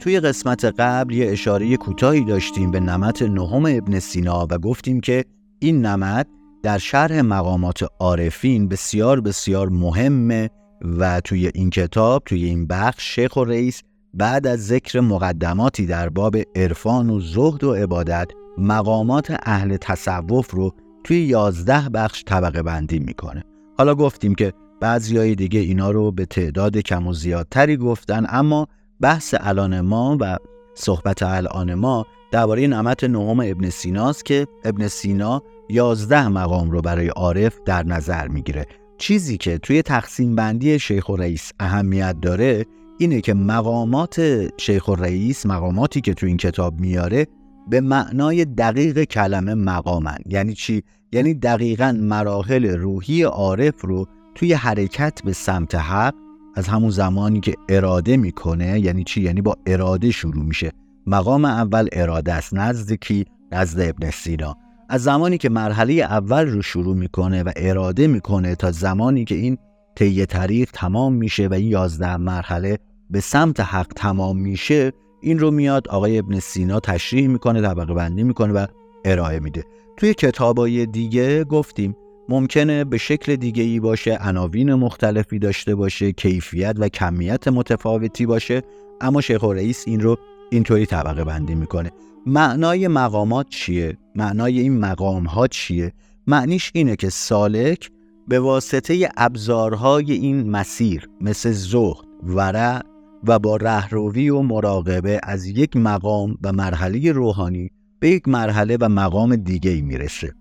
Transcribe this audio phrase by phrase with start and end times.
[0.00, 5.24] توی قسمت قبل یه اشاره کوتاهی داشتیم به نمت نهم ابن سینا و گفتیم که
[5.58, 6.26] این نمت
[6.62, 10.50] در شرح مقامات عارفین بسیار بسیار مهمه
[10.98, 13.82] و توی این کتاب توی این بخش شیخ و رئیس
[14.14, 20.74] بعد از ذکر مقدماتی در باب عرفان و زهد و عبادت مقامات اهل تصوف رو
[21.04, 23.44] توی یازده بخش طبقه بندی می‌کنه.
[23.78, 28.68] حالا گفتیم که بعضیای دیگه اینا رو به تعداد کم و زیادتری گفتن اما
[29.00, 30.36] بحث الان ما و
[30.74, 37.08] صحبت الان ما درباره نمت نهم ابن سیناست که ابن سینا یازده مقام رو برای
[37.08, 38.66] عارف در نظر می‌گیره
[38.98, 42.66] چیزی که توی تقسیم بندی شیخ و رئیس اهمیت داره
[42.98, 47.26] اینه که مقامات شیخ و رئیس مقاماتی که تو این کتاب میاره
[47.70, 50.82] به معنای دقیق کلمه مقامن یعنی چی؟
[51.12, 56.14] یعنی دقیقا مراحل روحی عارف رو توی حرکت به سمت حق
[56.56, 60.72] از همون زمانی که اراده می‌کنه یعنی چی؟ یعنی با اراده شروع میشه
[61.06, 64.56] مقام اول اراده است نزد کی؟ نزد ابن سینا
[64.88, 69.58] از زمانی که مرحله اول رو شروع می‌کنه و اراده می‌کنه تا زمانی که این
[69.94, 72.78] طی طریق تمام میشه و این یازده مرحله
[73.10, 78.22] به سمت حق تمام میشه این رو میاد آقای ابن سینا تشریح می‌کنه طبقه بندی
[78.22, 78.66] می‌کنه و
[79.04, 79.64] ارائه میده
[79.96, 81.96] توی کتابای دیگه گفتیم
[82.30, 88.62] ممکنه به شکل دیگه ای باشه عناوین مختلفی داشته باشه کیفیت و کمیت متفاوتی باشه.
[89.00, 90.16] اما شیخ رئیس این رو
[90.50, 91.90] اینطوری طبقه بندی می‌کنه.
[92.26, 95.92] معنای مقامات چیه؟ معنای این مقام ها چیه؟
[96.26, 97.90] معنیش اینه که سالک
[98.28, 102.80] به واسطه ابزارهای این مسیر مثل زهد ورع
[103.26, 107.70] و با رهروی و مراقبه از یک مقام و مرحله روحانی
[108.00, 110.34] به یک مرحله و مقام دیگه ای می‌رسه.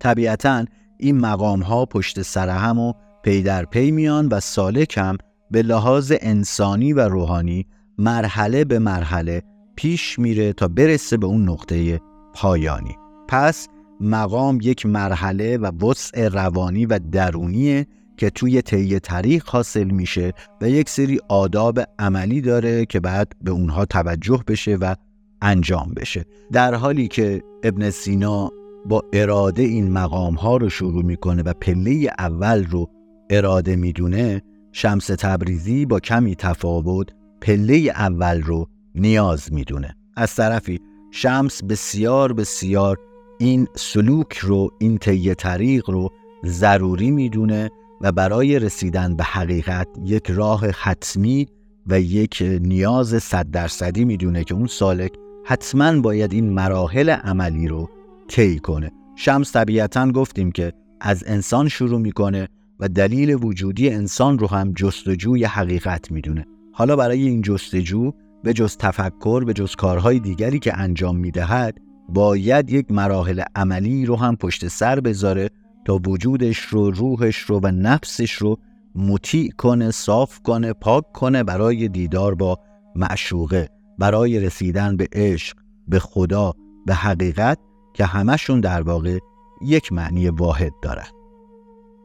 [0.00, 0.64] طبیعتا
[1.02, 5.16] این مقام ها پشت سر هم و پی در پی میان و سالک هم
[5.50, 7.66] به لحاظ انسانی و روحانی
[7.98, 9.42] مرحله به مرحله
[9.76, 12.00] پیش میره تا برسه به اون نقطه
[12.34, 12.96] پایانی.
[13.28, 13.68] پس
[14.00, 17.86] مقام یک مرحله و وسع روانی و درونیه
[18.16, 23.50] که توی طی طریق حاصل میشه و یک سری آداب عملی داره که بعد به
[23.50, 24.94] اونها توجه بشه و
[25.42, 26.24] انجام بشه.
[26.52, 28.50] در حالی که ابن سینا
[28.86, 32.90] با اراده این مقام ها رو شروع می‌کنه و پله اول رو
[33.30, 37.08] اراده می‌دونه شمس تبریزی با کمی تفاوت
[37.40, 39.96] پله اول رو نیاز می‌دونه.
[40.16, 42.98] از طرفی شمس بسیار بسیار
[43.38, 46.10] این سلوک رو این طی طریق رو
[46.46, 47.70] ضروری می‌دونه
[48.00, 51.46] و برای رسیدن به حقیقت یک راه حتمی
[51.86, 55.12] و یک نیاز صد درصدی می‌دونه که اون سالک
[55.44, 57.88] حتما باید این مراحل عملی رو
[58.28, 58.90] طی کنه.
[59.16, 62.48] شمس طبیعتا گفتیم که از انسان شروع می‌کنه
[62.80, 66.46] و دلیل وجودی انسان رو هم جستجوی حقیقت می‌دونه.
[66.72, 68.12] حالا برای این جستجو
[68.44, 71.78] به جز تفکر به جز کارهای دیگری که انجام می‌دهد
[72.08, 75.50] باید یک مراحل عملی رو هم پشت سر بذاره
[75.84, 78.58] تا وجودش رو روحش رو و نفسش رو
[78.94, 82.58] مطیع کنه صاف کنه پاک کنه برای دیدار با
[82.96, 83.68] معشوقه
[83.98, 85.56] برای رسیدن به عشق
[85.88, 86.52] به خدا
[86.86, 87.58] به حقیقت
[87.94, 89.18] که همشون در واقع
[89.62, 91.06] یک معنی واحد دارن.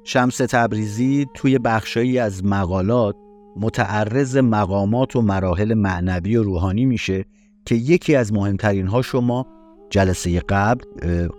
[0.04, 3.16] شمس تبریزی توی بخشایی از مقالات
[3.56, 7.26] متعرض مقامات و مراحل معنوی و روحانی میشه
[7.66, 9.46] که یکی از مهمترین ها شما
[9.90, 10.84] جلسه قبل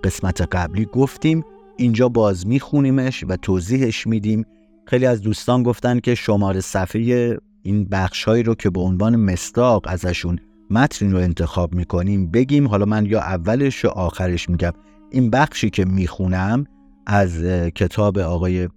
[0.05, 1.45] قسمت قبلی گفتیم.
[1.77, 4.45] اینجا باز میخونیمش و توضیحش میدیم.
[4.87, 10.39] خیلی از دوستان گفتن که شماره صفحه این بخشهایی رو که به عنوان مستاق ازشون
[10.71, 14.73] متن رو انتخاب می‌کنیم بگیم حالا من یا اولش و آخرش میگم.
[15.11, 16.65] این بخشی که می‌خونم
[17.07, 17.43] از
[17.75, 18.69] کتاب آقای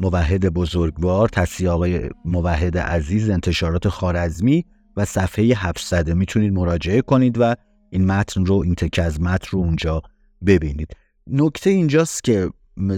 [0.00, 4.64] موحد بزرگوار تصیح آقای موحد عزیز انتشارات خارزمی
[4.96, 7.54] و صفحه 700 می‌تونید مراجعه کنید و
[7.90, 10.02] این متن رو این تکه از متن رو اونجا
[10.46, 10.92] ببینید.
[11.26, 12.50] نکته اینجاست که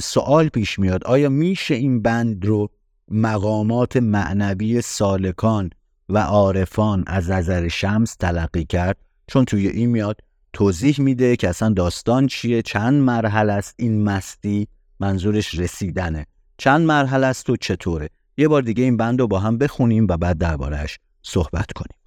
[0.02, 2.68] سوال پیش میاد آیا میشه این بند رو
[3.10, 5.70] مقامات معنوی سالکان
[6.10, 8.96] و عارفان از نظر شمس تلقی کرد
[9.26, 10.16] چون توی این میاد
[10.52, 14.68] توضیح میده که اصلا داستان چیه چند مرحله است این مستی
[15.00, 16.26] منظورش رسیدنه.
[16.58, 18.08] چند مرحله است و چطوره.
[18.36, 21.99] یه بار دیگه این بند رو با هم بخونیم و بعد دربارهش صحبت کنیم.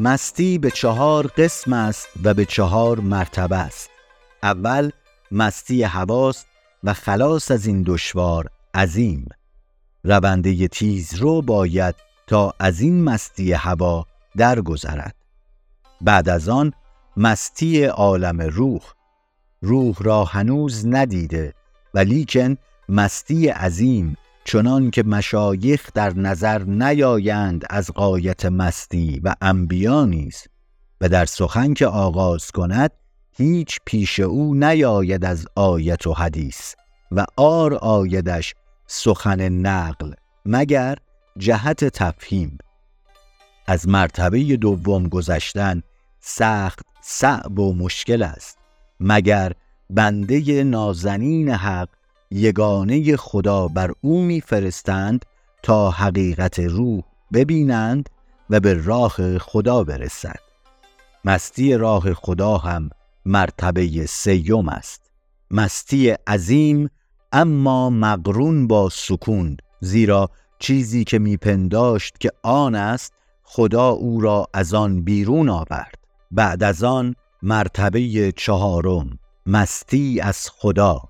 [0.00, 3.90] مستی به چهار قسم است و به چهار مرتبه است.
[4.42, 4.90] اول
[5.32, 6.46] مستی حواست
[6.84, 9.28] و خلاص از این دشوار عظیم.
[10.04, 11.94] رونده تیز رو باید
[12.26, 14.06] تا از این مستی هوا
[14.36, 15.14] درگذرد.
[16.00, 16.72] بعد از آن
[17.16, 18.82] مستی عالم روح.
[19.62, 21.54] روح را هنوز ندیده
[21.94, 22.56] ولیکن
[22.88, 24.16] مستی عظیم
[24.48, 30.44] چنان که مشایخ در نظر نیایند از قایت مستی و انبیا نیز
[31.00, 32.90] و در سخن که آغاز کند
[33.36, 36.74] هیچ پیش او نیاید از آیت و حدیث
[37.12, 38.54] و آر آیدش
[38.86, 40.12] سخن نقل
[40.46, 40.96] مگر
[41.38, 42.58] جهت تفهیم.
[43.66, 45.82] از مرتبه دوم گذشتن
[46.20, 48.58] سخت صعب و مشکل است
[49.00, 49.52] مگر
[49.90, 51.88] بنده نازنین حق
[52.30, 55.24] یگانه خدا بر او میفرستند
[55.62, 57.02] تا حقیقت روح
[57.32, 58.08] ببینند
[58.50, 60.38] و به راه خدا برسند
[61.24, 62.90] مستی راه خدا هم
[63.26, 65.10] مرتبه سیوم است.
[65.50, 66.90] مستی عظیم
[67.32, 74.74] اما مقرون با سکون زیرا چیزی که میپنداشت که آن است خدا او را از
[74.74, 75.94] آن بیرون آورد.
[76.30, 81.02] بعد از آن مرتبه چهارم مستی از خدا.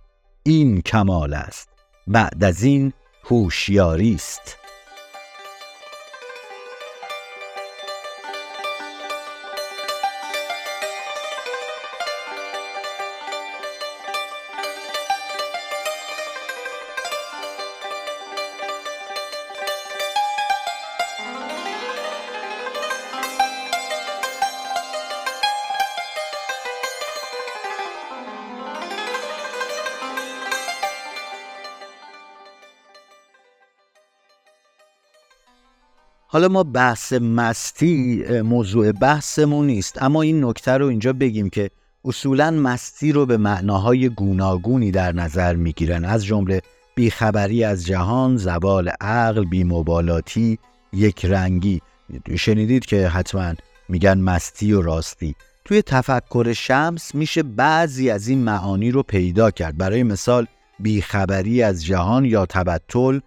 [0.42, 1.68] این کمال است
[2.06, 2.92] بعد از این
[3.24, 4.56] هوشیاری است.
[36.38, 40.02] حالا ما بحث مستی موضوع بحثمون نیست.
[40.02, 41.70] اما این نکته رو اینجا بگیم که
[42.04, 46.04] اصولا مستی رو به معناهای گوناگونی در نظر می‌گیرن.
[46.04, 46.60] از جمله
[46.94, 50.58] بیخبری از جهان، زوال عقل، بیمبالاتی،
[50.92, 51.80] یک رنگی
[52.36, 53.54] شنیدید که حتما
[53.88, 55.34] میگن مستی و راستی.
[55.64, 59.76] توی تفکر شمس میشه بعضی از این معانی رو پیدا کرد.
[59.76, 60.46] برای مثال
[60.80, 63.20] بیخبری از جهان یا تبتل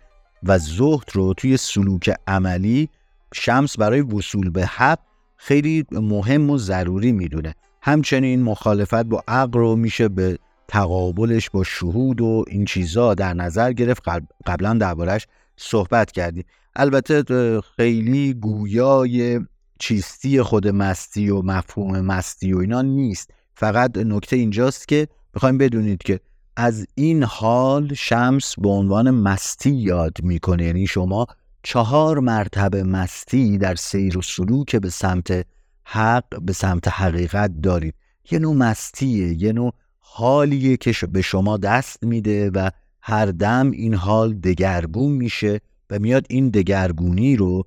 [0.43, 2.89] و زهد رو توی سلوک عملی
[3.33, 4.99] شمس برای وصول به حق
[5.37, 7.55] خیلی مهم و ضروری می‌دونه.
[7.81, 10.37] همچنین مخالفت با عقل رو میشه به
[10.67, 14.03] تقابلش با شهود و این چیزا در نظر گرفت.
[14.45, 16.43] قبلا دربارش صحبت کردیم.
[16.75, 19.39] البته خیلی گویای
[19.79, 23.31] چیستی خود مستی و مفهوم مستی و اینا نیست.
[23.53, 26.19] فقط نکته اینجاست که می‌خوایم بدونید که
[26.55, 30.65] از این حال شمس به عنوان مستی یاد می‌کنه.
[30.65, 31.27] یعنی شما
[31.63, 35.45] چهار مرتبه مستی در سیر و سلوک به سمت
[35.83, 37.93] حق به سمت حقیقت دارید.
[38.31, 42.69] یه نوع مستیه یه نوع حالیه که به شما دست میده و
[43.01, 47.63] هر دم این حال دگرگون میشه و میاد این دگرگونی رو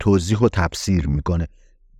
[0.00, 1.48] توضیح و تفسیر می‌کنه.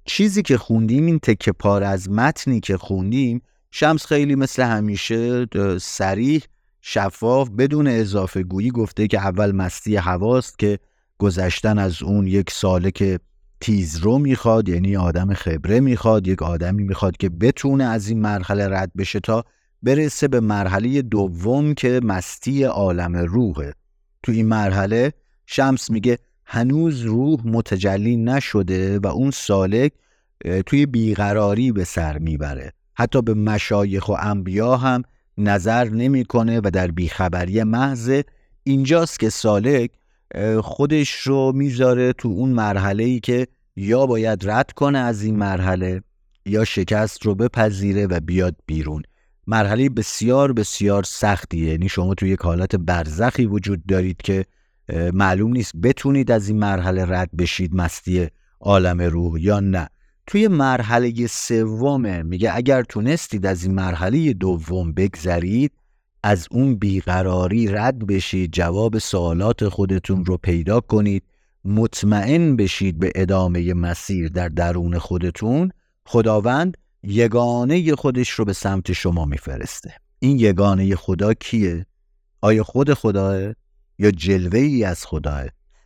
[0.05, 5.47] چیزی که خوندیم این تکه پار از متنی که خوندیم شمس خیلی مثل همیشه
[5.81, 6.43] سریح
[6.81, 10.79] شفاف بدون اضافه گویی گفته که اول مستی هواست که
[11.19, 13.21] گذشتن از اون یک ساله که
[13.61, 18.69] تیز رو می‌خواد یعنی آدم خبره می‌خواد یک آدمی می‌خواد که بتونه از این مرحله
[18.69, 19.45] رد بشه تا
[19.83, 23.75] برسه به مرحله دوم که مستی عالم روحه
[24.23, 25.13] تو این مرحله
[25.47, 29.93] شمس میگه هنوز روح متجلی نشده و اون سالک
[30.67, 32.73] توی بیقراری به سر می‌بره.
[32.95, 35.03] حتی به مشایخ و انبیا هم
[35.39, 38.23] نظر نمی‌کنه و در بیخبری محض
[38.65, 39.91] اینجاست که سالک
[40.63, 46.03] خودش رو می‌ذاره تو اون مرحله ای که یا باید رد کنه از این مرحله
[46.47, 49.03] یا شکست رو بپذیره و بیاد بیرون.
[49.47, 54.45] مرحله بسیار بسیار سختیه یعنی شما توی یک حالت برزخی وجود دارید که
[55.13, 58.29] معلوم نیست بتونید از این مرحله رد بشید مستی
[58.61, 59.89] عالم روح یا نه.
[60.27, 65.73] توی مرحله سومه میگه اگر تونستید از این مرحله دوم بگذرید
[66.27, 71.23] از اون بیقراری رد بشید جواب سوالات خودتون رو پیدا کنید
[71.65, 75.73] مطمئن بشید به ادامه مسیر در درون خودتون.
[76.07, 79.95] خداوند یگانه خودش رو به سمت شما میفرسته.
[80.19, 81.87] این یگانه خدا کیه؟
[82.41, 83.55] آیا خود خداه؟
[83.99, 85.45] یا جلوه ای از خداه؟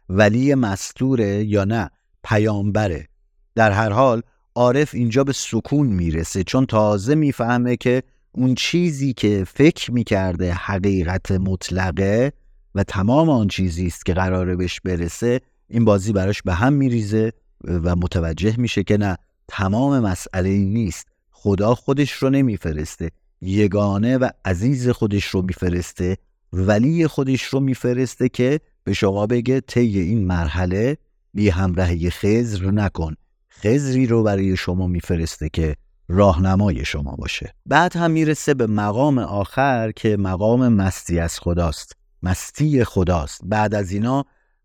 [0.09, 1.90] ولی مستوره یا نه؟
[2.25, 3.09] پیامبره.
[3.54, 4.23] در هر حال
[4.54, 11.32] عارف اینجا به سکون می‌رسه چون تازه می‌فهمه که اون چیزی که فکر می‌کرده حقیقت
[11.32, 12.32] مطلقه
[12.75, 17.32] و تمام آن چیزی است که قراره بهش برسه این بازی براش به هم میریزه
[17.64, 19.16] و متوجه میشه که نه
[19.49, 21.06] تمام مسئله نیست.
[21.30, 23.11] خدا خودش رو نمیفرسته.
[23.40, 26.16] یگانه و عزیز خودش رو میفرسته.
[26.52, 30.97] ولی خودش رو میفرسته که به شما بگه طی این مرحله
[31.35, 33.14] بی همراهی خزر نکن.
[33.52, 35.76] خزری رو برای شما میفرسته که
[36.09, 37.55] راهنمای شما باشه.
[37.67, 41.93] بعد هم می‌رسه به مقام آخر که مقام مستی از خداست.
[42.23, 43.41] مستی خداست.
[43.45, 44.25] بعد از اینا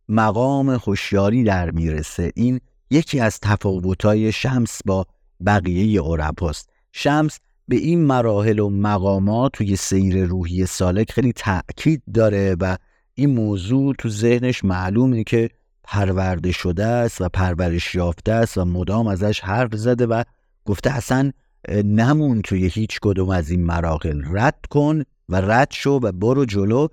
[0.09, 2.31] مقام هوشیاری در می‌رسه.
[2.35, 2.59] این
[2.89, 5.05] یکی از تفاوت‌های شمس با
[5.45, 12.55] بقیه عرباست شمس به این مراحل و مقامات توی سیر روحی سالک خیلی تأکید داره
[12.59, 12.77] و
[13.13, 15.49] این موضوع تو ذهنش معلومه که
[15.83, 20.23] پرورده شده است و پرورش یافته است و مدام ازش حرف زده و
[20.65, 21.31] گفته اصلا
[21.69, 26.87] نمون توی هیچ کدوم از این مراحل رد کن و رد شو و برو جلو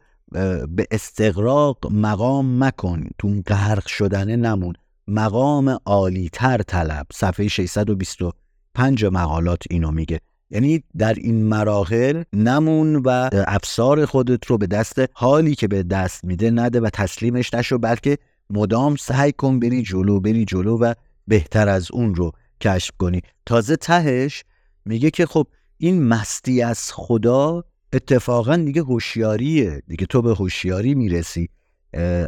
[0.69, 4.75] به استقراق مقام مکن تو غرق شدنه نمون.
[5.09, 7.07] مقام عالیتر طلب.
[7.13, 10.21] صفحه 625 مقالات اینو میگه.
[10.51, 16.25] یعنی در این مراحل نمون و افسار خودت رو به دست حالی که به دست
[16.25, 18.19] میده نده و تسلیمش نشو بلکه
[18.51, 20.95] مدام سعی کن بری جلو بری جلو و
[21.29, 23.23] بهتر از اون رو کشف کنی.
[23.47, 24.45] تازه تهش
[24.85, 29.83] میگه که خب این مستی از خدا اتفاقا دیگه هوشیاریه.
[29.89, 31.49] دیگه تو به هوشیاری می‌رسی.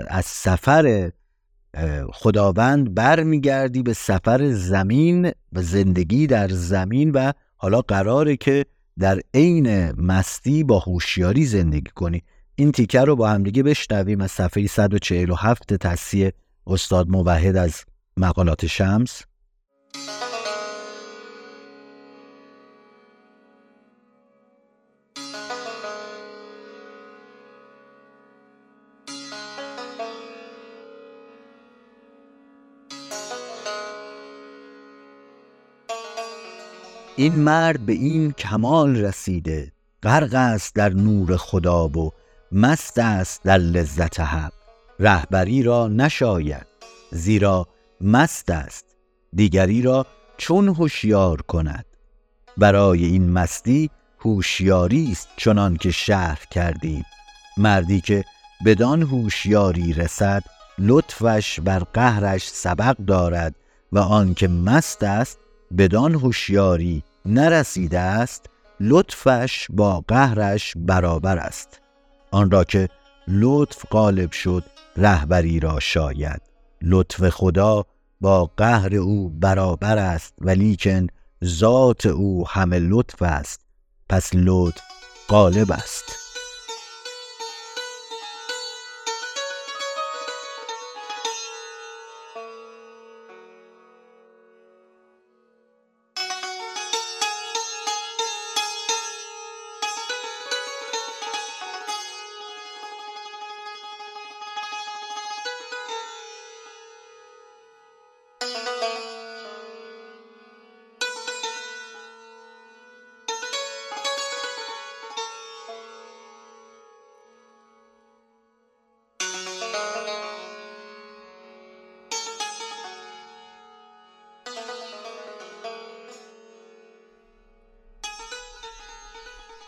[0.09, 1.11] از سفر
[2.13, 8.67] خداوند برمیگردی به سفر زمین و زندگی در زمین و حالا قراره که
[8.99, 12.23] در عین مستی با هوشیاری زندگی کنی.
[12.55, 16.33] این تیکه رو با همدیگه بشنویم از صفحه 147 تصیه
[16.67, 17.85] استاد موحد از
[18.17, 19.23] مقالات شمس.
[37.17, 39.73] این مرد به این کمال رسیده
[40.03, 42.13] غرق است در نور خدا و
[42.53, 44.53] مست است در لذت حق.
[44.99, 46.67] رهبری را نشاید
[47.11, 47.69] زیرا
[48.01, 48.92] مست است.
[49.35, 51.85] دیگری را چون هوشیار کند.
[52.57, 57.05] برای این مستی هوشیاری است چنان که شهر کردیم.
[57.57, 58.25] مردی که
[58.67, 60.43] بدان هوشیاری رسد
[60.79, 63.55] لطفش بر قهرش سبق دارد
[63.93, 65.39] و آنکه مست است
[65.79, 68.47] بدان هوشیاری نرسیده است
[68.81, 71.81] لطفش با قهرش برابر است.
[72.31, 72.89] آن را که
[73.29, 74.65] لطف غالب شد
[74.97, 76.43] رهبری را شاید.
[76.83, 77.85] لطف خدا
[78.23, 81.07] با قهر او برابر است ولیکن
[81.45, 83.61] ذات او همه لطف است.
[84.09, 84.83] پس لطف
[85.29, 86.22] غالب است.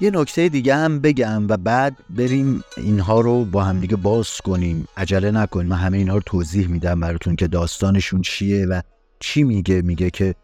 [0.05, 4.89] یه نکته دیگه هم بگم و بعد بریم اینها رو با هم دیگه باز کنیم.
[4.97, 8.81] عجله نکنیم من همه اینها رو توضیح میدم براتون که داستانشون چیه و
[9.21, 9.83] چی میگه.
[9.83, 10.35] میگه که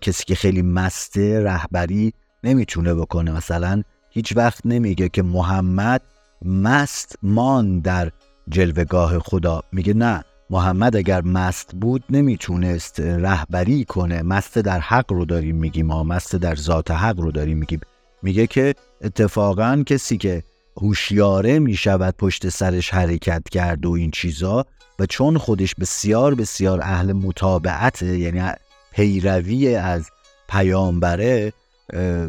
[0.00, 2.12] کسی که خیلی مسته رهبری
[2.44, 3.30] نمی‌تونه بکنه.
[3.30, 6.02] مثلا هیچ وقت نمیگه که محمد
[6.44, 8.10] مست مان در
[8.48, 9.62] جلوگاه خدا.
[9.72, 14.22] میگه نه محمد اگر مست بود نمی‌تونست رهبری کنه.
[14.22, 17.80] مست در حق رو داریم میگیم ما مست در ذات حق رو داریم میگیم.
[18.22, 20.42] میگه که اتفاقا کسی که
[20.76, 24.66] هوشیاره می‌شود پشت سرش حرکت کرد و این چیزا
[24.98, 28.52] و چون خودش بسیار بسیار اهل متابعت یعنی
[28.92, 30.10] پیروی از
[30.48, 31.52] پیامبره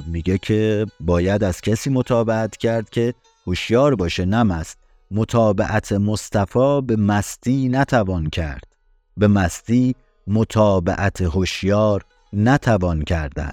[0.07, 3.13] میگه که باید از کسی متابعت کرد که
[3.47, 4.77] هوشیار باشه نمست
[5.11, 8.63] متابعت مصطفی به مستی نتوان کرد.
[9.17, 9.95] به مستی
[10.27, 13.51] متابعت هوشیار نتوان کردن.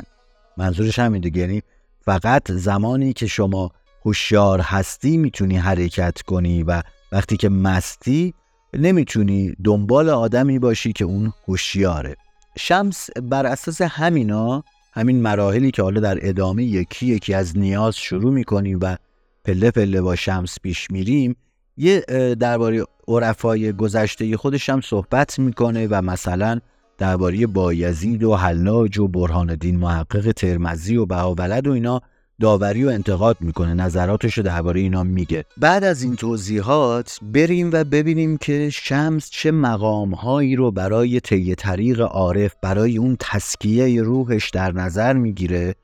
[0.56, 1.62] منظورش همین دیگه یعنی
[2.06, 3.70] فقط زمانی که شما
[4.04, 6.82] هوشیار هستی می‌تونی حرکت کنی و
[7.12, 8.34] وقتی که مستی
[8.74, 12.16] نمی‌تونی دنبال آدمی باشی که اون هوشیاره.
[12.58, 18.32] شمس بر اساس همینا همین مراحلی که حالا در ادامه یکی یکی از نیاز شروع
[18.32, 18.96] می‌کنیم و
[19.44, 21.36] پله پله با شمس پیش میریم
[21.76, 22.00] یه
[22.40, 26.60] درباره عرفای گذشته خودش هم صحبت می‌کنه و مثلا
[26.98, 32.00] درباره بایزید و حلاج و برهان الدین محقق ترمزی و بهاولد و اینا
[32.40, 35.44] داوری و انتقاد می‌کنه نظراتش رو درباره اینا میگه.
[35.56, 42.00] بعد از این توضیحات بریم و ببینیم که شمس چه مقامهایی رو برای طی طریق
[42.00, 45.74] عارف برای اون تسکیه روحش در نظر می‌گیره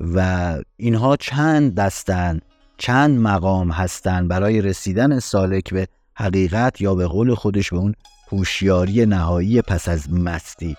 [0.00, 2.40] و اینها چند دستن
[2.78, 7.94] چند مقام هستن برای رسیدن سالک به حقیقت یا به قول خودش به اون
[8.30, 10.76] هوشیاری نهایی پس از مستی.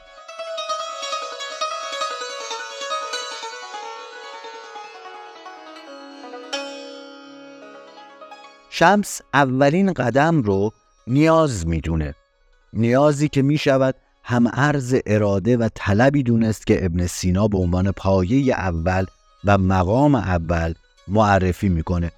[8.70, 10.72] شمس اولین قدم رو
[11.08, 12.16] نیاز می‌دونه.
[12.74, 18.54] نیازی که می‌شود هم عرض اراده و طلبی دونست که ابن سینا به عنوان پایه
[18.54, 19.06] اول
[19.46, 20.74] و مقام اول
[21.08, 22.12] معرفی می‌کنه.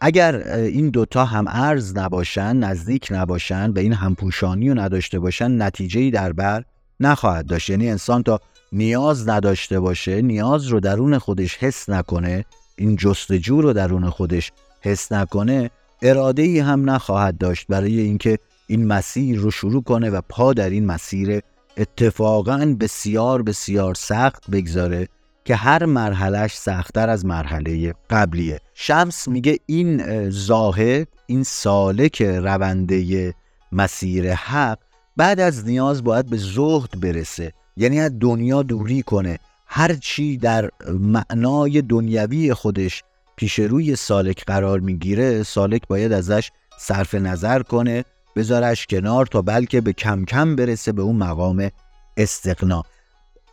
[0.00, 6.10] اگر این دوتا هم ارز نباشن نزدیک نباشن و این همپوشانی رو نداشته باشن نتیجه
[6.10, 6.64] در بر
[7.00, 7.70] نخواهد داشت.
[7.70, 8.40] یعنی انسان تا
[8.72, 12.44] نیاز نداشته باشه نیاز رو درون خودش حس نکنه
[12.76, 15.70] این جستجو رو درون خودش حس نکنه
[16.02, 20.70] اراده ای هم نخواهد داشت برای اینکه این مسیر رو شروع کنه و پا در
[20.70, 21.40] این مسیر
[21.76, 25.08] اتفاقا بسیار بسیار سخت بگذاره.
[25.46, 28.60] که هر مرحلهش سختتر از مرحله قبلیه.
[28.74, 33.34] شمس میگه این زاهد این سالک رونده
[33.72, 34.78] مسیر حق
[35.16, 37.52] بعد از نیاز باید به زهد برسه.
[37.76, 39.38] یعنی از دنیا دوری کنه.
[39.66, 43.04] هر چی در معنای دنیوی خودش
[43.36, 48.04] پیش روی سالک قرار می‌گیره سالک باید ازش صرف نظر کنه
[48.36, 51.70] بذارش کنار تا بلکه به کم کم برسه به اون مقام
[52.16, 52.82] استقنا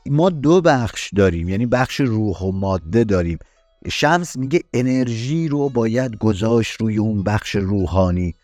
[0.10, 3.38] ما دو بخش داریم یعنی بخش روح و ماده داریم.
[3.92, 8.36] شمس میگه انرژی رو باید گذاشت روی اون بخش روحانی.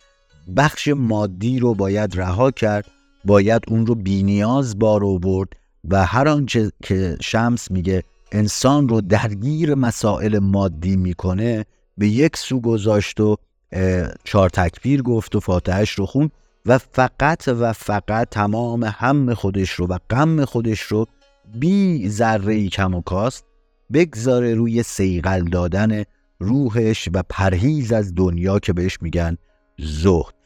[0.58, 2.86] بخش مادی رو باید رها کرد
[3.26, 5.50] باید اون رو بینیاز بار آورد
[5.90, 11.66] و هر آنچه که شمس میگه انسان رو درگیر مسائل مادی می‌کنه
[11.98, 13.38] به یک سو گذاشت و
[14.24, 16.32] چهار تکبیر گفت و فاتحش رو خون
[16.66, 21.08] و فقط و فقط تمام هم خودش رو و غم خودش رو
[21.54, 23.46] بی ذره کم و کاست
[23.94, 26.04] بگذاره روی سیغل دادن
[26.40, 29.38] روحش و پرهیز از دنیا که بهش میگن
[29.80, 30.39] زهد.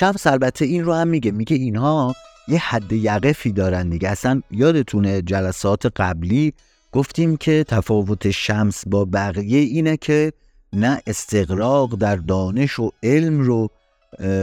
[0.00, 2.14] شمس البته این رو هم میگه میگه اینها
[2.48, 4.08] یه حد یقفی دارن دیگه.
[4.08, 6.52] اصلا یادتونه جلسات قبلی
[6.92, 10.32] گفتیم که تفاوت شمس با بقیه اینه که
[10.72, 13.68] نه استقراق در دانش و علم رو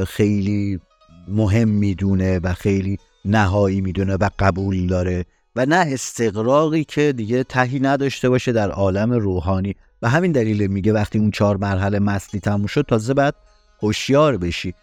[0.07, 0.79] خیلی
[1.27, 7.79] مهم می‌دونه و خیلی نهایی می‌دونه و قبول داره و نه استقراقی که دیگه تهی
[7.79, 9.75] نداشته باشه در عالم روحانی.
[10.01, 13.35] و همین دلیل میگه وقتی اون چهار مرحله مستی تموم شد تازه بعد
[13.81, 14.73] هوشیار بشی.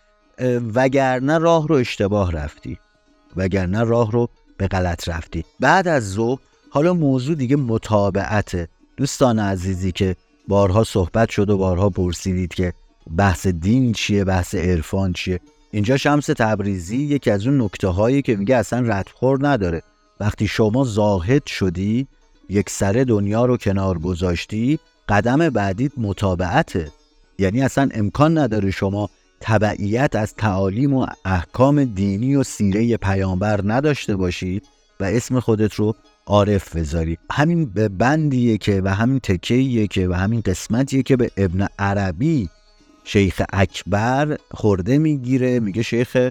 [0.75, 2.79] وگرنه راه رو اشتباه رفتی.
[3.37, 5.45] وگرنه راه رو به غلط رفتی.
[5.61, 6.39] بعد از ظهر
[6.71, 8.69] حالا موضوع دیگه مطابعته.
[8.97, 10.17] دوستان عزیزی که
[10.49, 12.73] بارها صحبت شد و بارها پرسیدید که
[13.17, 15.41] بحث دین چیه بحث عرفان چیه.
[15.71, 19.83] اینجا شمس تبریزی یکی از اون نکته هایی که میگه اصلا ردخور نداره.
[20.21, 22.07] وقتی شما زاهد شدی
[22.49, 26.91] یک سره دنیا رو کنار گذاشتی قدم بعدیت مطابعته.
[27.39, 34.17] یعنی اصلا امکان نداره شما تبعیت از تعالیم و احکام دینی و سیره پیامبر نداشته
[34.17, 34.63] باشی
[35.01, 35.95] و اسم خودت رو
[36.27, 37.19] عارف بذاری.
[37.31, 37.65] همین
[37.99, 42.49] بندیه که و همین تکیه که و همین قسمتیه که به ابن عربی
[43.05, 45.61] شیخ اکبر خورده می‌گیره.
[45.61, 46.29] میگه شیخ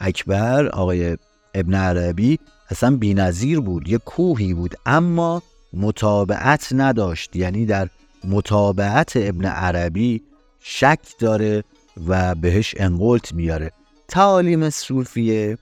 [0.00, 1.16] اکبر آقای
[1.54, 2.38] ابن عربی
[2.70, 7.36] اصلا بینظیر بود یه کوهی بود اما مطابعت نداشت.
[7.36, 7.88] یعنی در
[8.24, 10.22] مطابعت ابن عربی
[10.60, 11.64] شک داره
[12.06, 13.72] و بهش انقلت میاره.
[14.08, 15.58] تعالیم صوفیه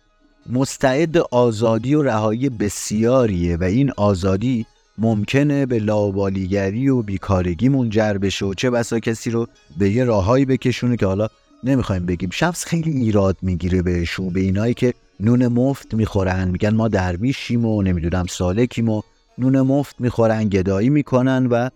[0.53, 4.67] مستعد آزادی و رهایی بسیاریه و این آزادی
[4.99, 9.47] ممکنه به لاوالیگری و بیکارگی منجر بشه و چه بسا کسی رو
[9.79, 11.29] به یه راههایی بکشونه که حالا
[11.65, 12.31] نمی‌خوایم بگیم.
[12.33, 16.49] شخص خیلی ایراد می‌گیره بهشون به اینایی که نون مفت می‌خورن.
[16.49, 19.03] میگن ما درویشیم و نمی‌دونم سالکیم و
[19.39, 21.71] نون مفت می‌خورن گدایی می‌کنن و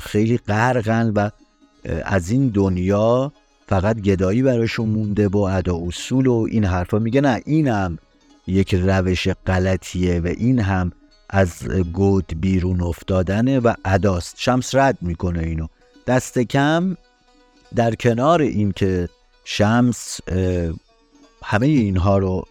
[0.00, 1.30] خیلی غرقن و
[2.04, 3.32] از این دنیا
[3.72, 6.98] فقط گدایی براشون مونده با ادا اصول و این حرفا.
[6.98, 7.98] میگه نه اینم
[8.46, 10.92] یک روش غلطیه و این هم
[11.30, 14.34] از گود بیرون افتادنه و اداست.
[14.38, 15.66] شمس رد می‌کنه اینو.
[16.06, 16.96] دست کم
[17.74, 19.08] در کنار این که
[19.44, 20.20] شمس
[21.44, 22.44] همه اینها رو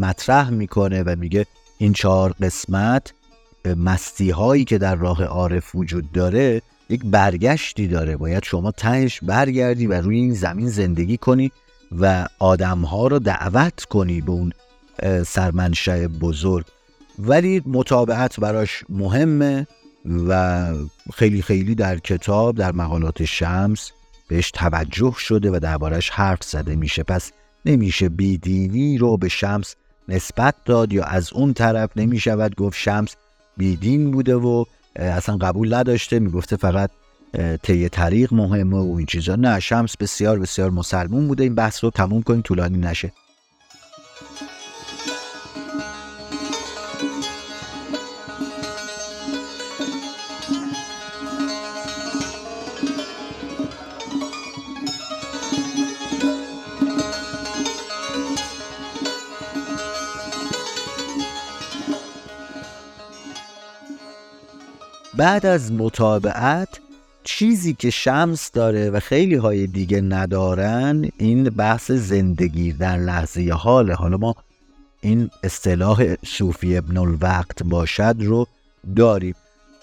[0.00, 1.46] مطرح می‌کنه و میگه
[1.78, 3.12] این چهار قسمت
[3.76, 8.16] مستی هایی که در راه عارف وجود داره یک برگشتی داره.
[8.16, 11.52] باید شما تهش برگردی و روی این زمین زندگی کنی
[11.98, 14.52] و آدم ها رو دعوت کنی به اون
[15.26, 16.66] سرمنشه بزرگ.
[17.18, 19.66] ولی مطابعت براش مهمه
[20.28, 20.72] و
[21.14, 23.90] خیلی خیلی در کتاب در مقالات شمس
[24.28, 27.02] بهش توجه شده و دربارش حرف زده میشه.
[27.02, 27.32] پس
[27.66, 29.74] نمیشه بیدینی رو به شمس
[30.08, 33.16] نسبت داد یا از اون طرف نمی‌شود گفت شمس
[33.56, 34.64] بیدین بوده و
[34.96, 36.90] اصلا قبول نداشته می‌گفته فقط
[37.62, 39.36] طی طریق مهمه و این چیزا.
[39.36, 41.44] نه شمس بسیار بسیار مسلمون بوده.
[41.44, 43.12] این بحث رو تموم کنیم طولانی نشه.
[65.16, 66.68] بعد از مطابعت
[67.24, 73.92] چیزی که شمس داره و خیلی های دیگه ندارن این بحث زندگی در لحظه حال
[73.92, 74.34] حالا ما
[75.00, 78.46] این اصطلاح صوفی ابن الوقت باشد رو
[78.96, 79.34] داریم.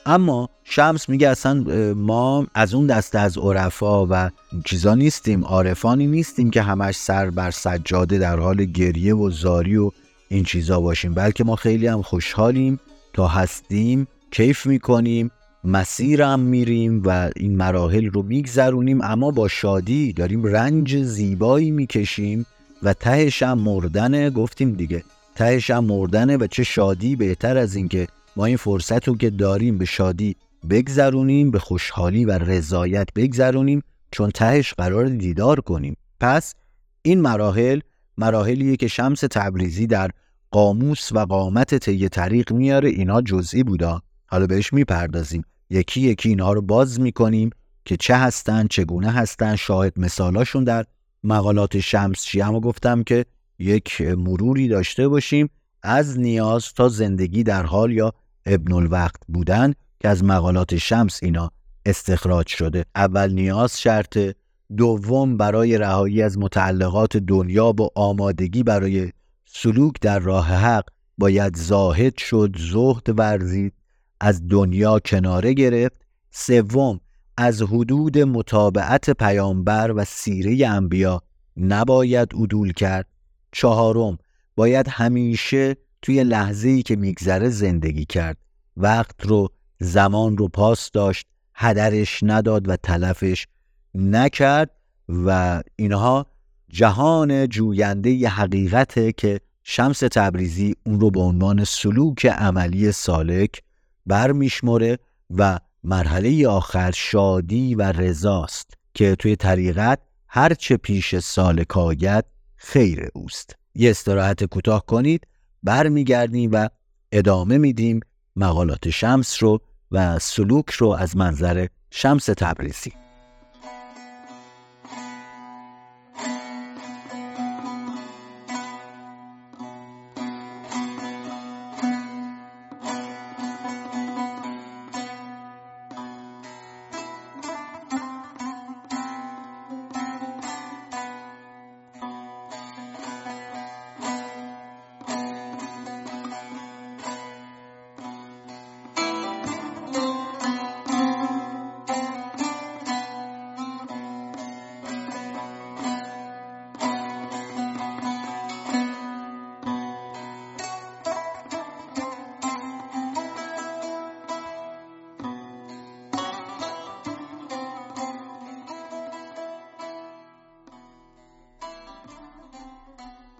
[0.05, 1.53] اما شمس میگه اصلا
[1.93, 4.29] ما از اون دسته از عرفا و
[4.65, 9.91] چیزا نیستیم عارفانی نیستیم که همش سر بر سجاده در حال گریه و زاری و
[10.29, 11.13] این چیزا باشیم.
[11.13, 12.79] بلکه ما خیلی هم خوشحالیم
[13.13, 15.31] تا هستیم کیف می‌کنیم
[15.63, 22.45] مسیرم میریم و این مراحل رو میگذرونیم اما با شادی داریم رنج زیبایی می‌کشیم
[22.83, 24.29] و تهش هم مردنه.
[24.29, 25.03] گفتیم دیگه
[25.35, 29.77] تهش هم مردنه و چه شادی بهتر از اینکه ما این فرصت رو که داریم
[29.77, 30.35] به شادی
[30.69, 35.95] بگذرونیم به خوشحالی و رضایت بگذرونیم چون تهش قرار دیدار کنیم.
[36.19, 36.55] پس
[37.01, 37.79] این مراحل
[38.17, 40.11] مراحلیه که شمس تبریزی در
[40.51, 44.01] قاموس و قامت طی طریق میاره اینا جزئی بودا.
[44.29, 45.43] حالا بهش می‌پردازیم.
[45.69, 47.49] یکی یکی اینها رو باز می‌کنیم
[47.85, 49.55] که چه هستن چگونه هستن.
[49.55, 50.85] شاهد مثالاشون در
[51.23, 53.25] مقالات شمسچی اما گفتم که
[53.59, 55.49] یک مروری داشته باشیم
[55.83, 58.13] از نیاز تا زندگی در حال یا
[58.45, 61.51] ابن الوقت بودن که از مقالات شمس اینا
[61.85, 62.85] استخراج شده.
[62.95, 64.35] اول نیاز شرطه
[64.77, 69.11] دوم برای رهایی از متعلقات دنیا با آمادگی برای
[69.45, 70.85] سلوک در راه حق
[71.17, 73.73] باید زاهد شد زهد ورزید.
[74.19, 75.95] از دنیا کناره گرفت
[76.32, 76.99] سوم
[77.38, 81.21] از حدود مطابعت پیامبر و سیره انبیا
[81.58, 83.08] نباید عدول کرد.
[83.51, 84.17] چهارم
[84.55, 88.38] باید همیشه توی لحظه ای که میگذره زندگی کرد.
[88.77, 93.47] وقت رو زمان رو پاس داشت هدرش نداد و تلفش
[93.95, 94.69] نکرد
[95.10, 96.25] و اینها
[96.69, 103.62] جهان جوینده ی حقیقته که شمس تبریزی اون رو به عنوان سلوک عملی سالک
[104.09, 113.09] برمیشمره و مرحله آخر شادی و رضاست که توی طریقت هرچه پیش سالک آید خیر
[113.13, 113.55] اوست.
[113.75, 115.27] یه استراحت کوتاه کنید
[115.63, 116.69] برمیگردیم و
[117.11, 117.99] ادامه میدیم
[118.35, 122.93] مقالات شمس رو و سلوک رو از منظر شمس تبریزی.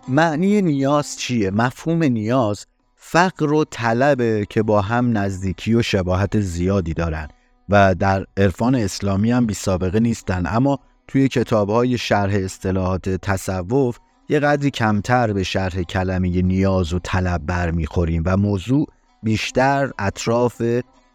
[0.10, 6.94] معنی نیاز چیه؟ مفهوم نیاز فقر و طلبه که با هم نزدیکی و شباهت زیادی
[6.94, 7.28] دارن
[7.70, 14.00] و در عرفان اسلامی هم بی سابقه نیستن اما توی کتاب های شرح اصطلاحات تصوف
[14.30, 18.88] یه قدری کمتر به شرح کلمه نیاز و طلب برمیخوریم و موضوع
[19.24, 20.62] بیشتر اطراف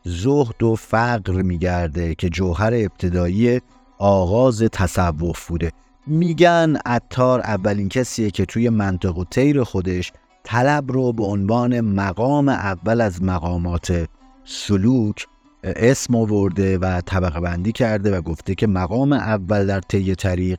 [0.04, 3.61] زهد و فقر میگرده که جوهر ابتدایی
[3.98, 5.72] آغاز تصوف بوده
[6.06, 10.12] میگن اتار اولین کسیه که توی منطق و تیر خودش
[10.44, 14.08] طلب رو به عنوان مقام اول از مقامات
[14.44, 15.26] سلوک
[15.64, 20.58] اسم آورده و طبقه بندی کرده و گفته که مقام اول در طی طریق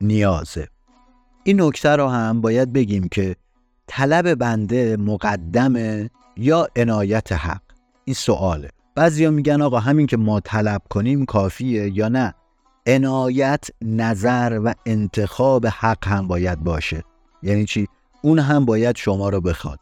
[0.00, 0.68] نیازه.
[1.44, 3.36] این نکته رو هم باید بگیم که
[3.86, 7.62] طلب بنده مقدمه یا عنایت حق؟
[8.04, 8.70] این سواله.
[8.94, 12.34] بعضیا میگن آقا همین که ما طلب کنیم کافیه یا نه؟
[12.86, 17.04] عنایت نظر و انتخاب حق هم باید باشه.
[17.42, 17.88] یعنی چی؟
[18.22, 19.78] اون هم باید شما رو بخواد.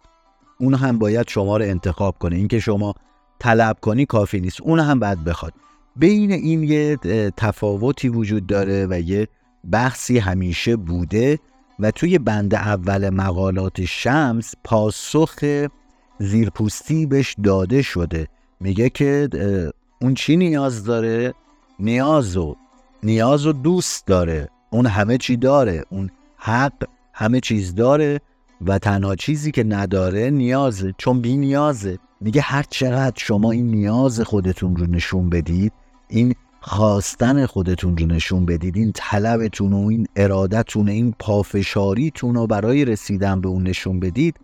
[0.61, 2.37] اون هم باید شما رو انتخاب کنه.
[2.37, 2.95] اینکه شما
[3.39, 4.61] طلب کنی کافی نیست.
[4.61, 5.53] اون هم باید بخواد.
[5.97, 6.97] بین این یه
[7.37, 9.29] تفاوتی وجود داره و یه
[9.71, 11.39] بحثی همیشه بوده
[11.79, 15.35] و توی بند اول مقالات شمس پاسخ
[16.19, 18.29] زیرپوستی بهش داده شده.
[18.61, 19.29] میگه که
[20.01, 21.35] اون چی نیاز داره؟
[21.79, 22.57] نیاز و
[23.03, 24.49] نیاز و دوست داره.
[24.71, 25.85] اون همه چی داره.
[25.91, 28.21] اون حق همه چیز داره
[28.67, 30.95] و تنها چیزی که نداره نیازه.
[30.99, 31.99] چون بی نیازه.
[32.21, 35.73] میگه هر چقدر شما این نیاز خودتون رو نشون بدید
[36.09, 42.85] این خواستن خودتون رو نشون بدید این طلبتون و این ارادتون این پافشاریتون رو برای
[42.85, 44.37] رسیدن به اون نشون بدید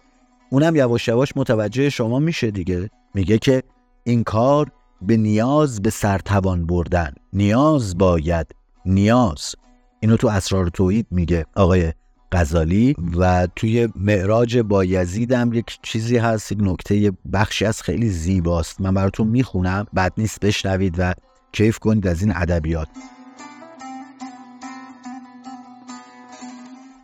[0.50, 2.90] اونم یواش یواش متوجه شما میشه دیگه.
[3.14, 3.62] میگه که
[4.04, 4.70] این کار
[5.02, 7.12] به نیاز به سرتوان بردن.
[7.32, 8.46] نیاز باید
[8.87, 9.54] نیاز.
[10.00, 11.92] اینو تو اسرار توحید میگه آقای
[12.32, 14.85] غزالی و توی معراج با
[15.32, 18.80] هم یک چیزی هست یک نکته بخشی از خیلی زیباست.
[18.80, 21.14] من براتون می‌خونم بعد نیست بشنوید و
[21.52, 22.88] کیف کنید از این ادبیات.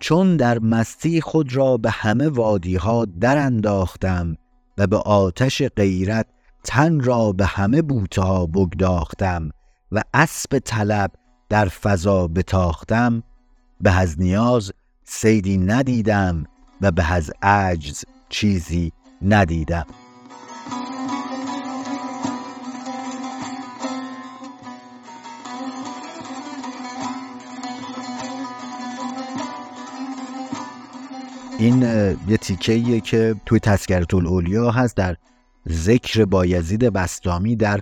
[0.00, 4.37] چون در مستی خود را به همه وادی ها در انداختم
[4.78, 6.26] و به آتش غیرت
[6.64, 9.51] تن را به همه بوته ها بگداختم
[9.92, 11.11] و اسب طلب
[11.48, 13.22] در فضا بتاختم
[13.81, 14.72] به از نیاز
[15.05, 16.44] سیدی ندیدم
[16.81, 19.87] و به از عجز چیزی ندیدم.
[31.59, 31.83] این
[32.29, 35.16] یه تیکه که توی تذکرت الاولیا هست در
[35.68, 37.81] ذکر بایزید بستامی در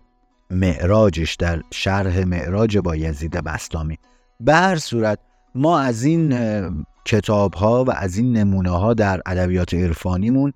[0.51, 3.99] معراجش در شرح معراج بایزید بستامی
[4.41, 5.19] به هر صورت
[5.55, 6.35] ما از این
[7.05, 10.53] کتاب ها و از این نمونه ها در ادبیات عرفانیمون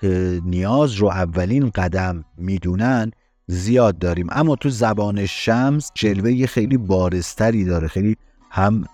[0.00, 3.10] که نیاز رو اولین قدم می‌دونن
[3.46, 4.26] زیاد داریم.
[4.30, 7.88] اما تو زبان شمس جلوه خیلی بارستری داره.
[7.88, 8.16] خیلی
[8.50, 8.84] هم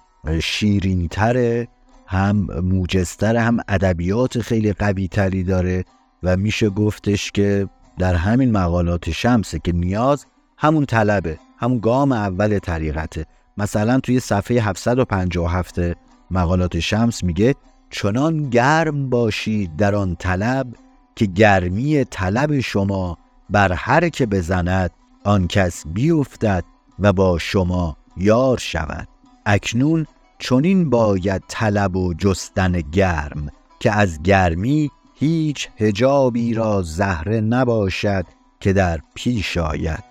[0.43, 1.69] شیرینتره
[2.07, 5.85] هم موجستر هم ادبیات خیلی قوی تری داره.
[6.22, 10.26] و میشه گفتش که در همین مقالات شمسه که نیاز
[10.59, 13.26] همون طلبه همون گام اول طریقته.
[13.56, 15.78] مثلا توی صفحه 757
[16.30, 17.54] مقالات شمس میگه
[17.90, 20.66] چنان گرم باشید در آن طلب
[21.16, 23.18] که گرمی طلب شما
[23.50, 24.90] بر هر که بزند
[25.24, 26.64] آن کس بیفتد
[26.98, 29.09] و با شما یار شود.
[29.46, 30.06] اکنون
[30.38, 33.48] چنین باید طلب و جستن گرم
[33.80, 38.26] که از گرمی هیچ هجابی را زهره نباشد
[38.61, 40.10] که در پیش آید.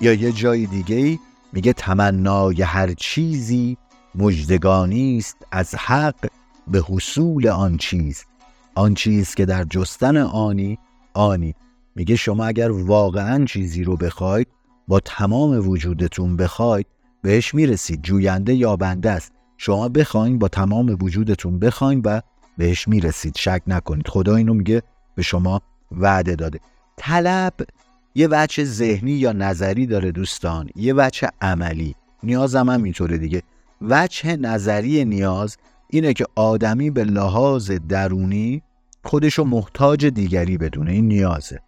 [0.00, 1.18] یا یه جای دیگه
[1.52, 3.76] میگه تمنای هر چیزی
[4.14, 6.30] مجدگانی است از حق
[6.68, 8.24] به حصول آن چیز.
[8.74, 10.78] آن چیز که در جستن آنی
[11.14, 11.54] آنی.
[11.94, 14.48] میگه شما اگر واقعا چیزی رو بخواید
[14.88, 16.86] با تمام وجودتون بخواید
[17.22, 18.02] بهش می‌رسید.
[18.02, 19.32] جوینده یا بنده است.
[19.58, 22.20] شما بخواین با تمام وجودتون بخواین و
[22.58, 23.36] بهش می‌رسید.
[23.36, 24.08] شک نکنید.
[24.08, 24.82] خدا اینو میگه
[25.14, 26.60] به شما وعده داده.
[26.96, 27.54] طلب
[28.14, 31.94] یه وجه ذهنی یا نظری داره دوستان یه وجه عملی.
[32.22, 33.42] نیازم هم اینطوره دیگه.
[33.82, 35.56] وجه نظری نیاز
[35.90, 38.62] اینه که آدمی به لحاظ درونی
[39.04, 40.92] خودشو محتاج دیگری بدونه.
[40.92, 41.60] این نیازه.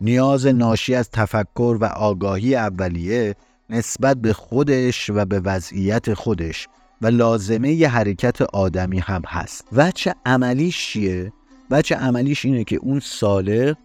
[0.00, 3.34] نیاز ناشی از تفکر و آگاهی اولیه
[3.70, 6.68] نسبت به خودش و به وضعیت خودش
[7.02, 9.64] و لازمه ی حرکت آدمی هم هست.
[9.72, 11.32] وچه عملیش چیه؟
[11.70, 13.76] وچه عملیش اینه که اون ساله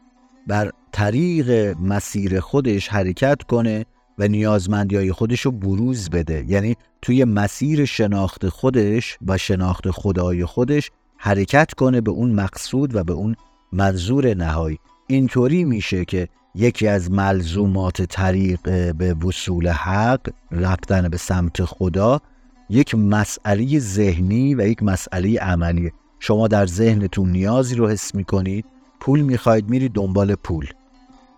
[0.47, 3.85] بر طریق مسیر خودش حرکت کنه
[4.17, 6.45] و نیازمندی های خودش رو بروز بده.
[6.47, 13.03] یعنی توی مسیر شناخت خودش و شناخت خدای خودش حرکت کنه به اون مقصود و
[13.03, 13.35] به اون
[13.71, 14.79] منظور نهایی.
[15.07, 18.61] اینطوری میشه که یکی از ملزومات طریق
[18.93, 22.21] به وصول حق رفتن به سمت خدا
[22.69, 25.91] یک مسئله ذهنی و یک مسئله عملی.
[26.19, 28.65] شما در ذهنتون نیازی رو حس می‌کنید.
[28.99, 30.67] پول می‌خواید میرید دنبال پول.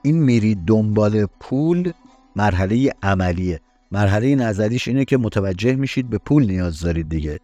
[0.09, 1.91] این میرید دنبال پول
[2.35, 3.59] مرحله عملیه
[3.91, 7.39] مرحله نظریش اینه که متوجه میشید به پول نیاز دارید دیگه.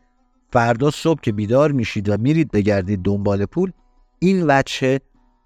[0.53, 3.71] فردا صبح که بیدار میشید و میرید بگردید دنبال پول
[4.19, 4.99] این وجه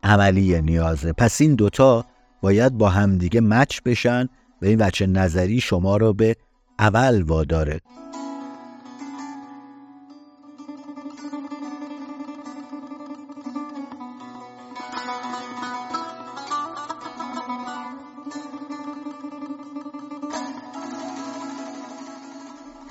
[0.04, 1.14] عملی نیازه.
[1.14, 2.06] پس این دوتا
[2.42, 4.30] باید با همدیگه مچ بشن
[4.62, 6.36] و این وچه نظری شما رو به
[6.80, 7.80] اول واداره.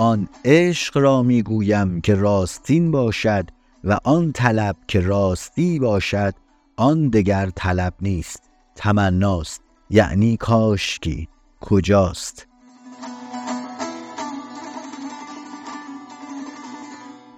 [0.00, 3.48] آن عشق را می‌گویم که راستین باشد
[3.84, 6.34] و آن طلب که راستی باشد
[6.76, 8.42] آن دگر طلب نیست.
[8.76, 11.28] تمناست یعنی کاشکی.
[11.60, 12.46] کجاست؟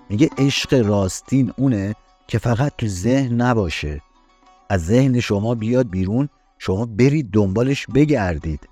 [0.08, 1.94] میگه عشق راستین اونه
[2.28, 4.02] که فقط تو ذهن نباشه.
[4.68, 8.68] از ذهن شما بیاد بیرون شما برید دنبالش بگردید.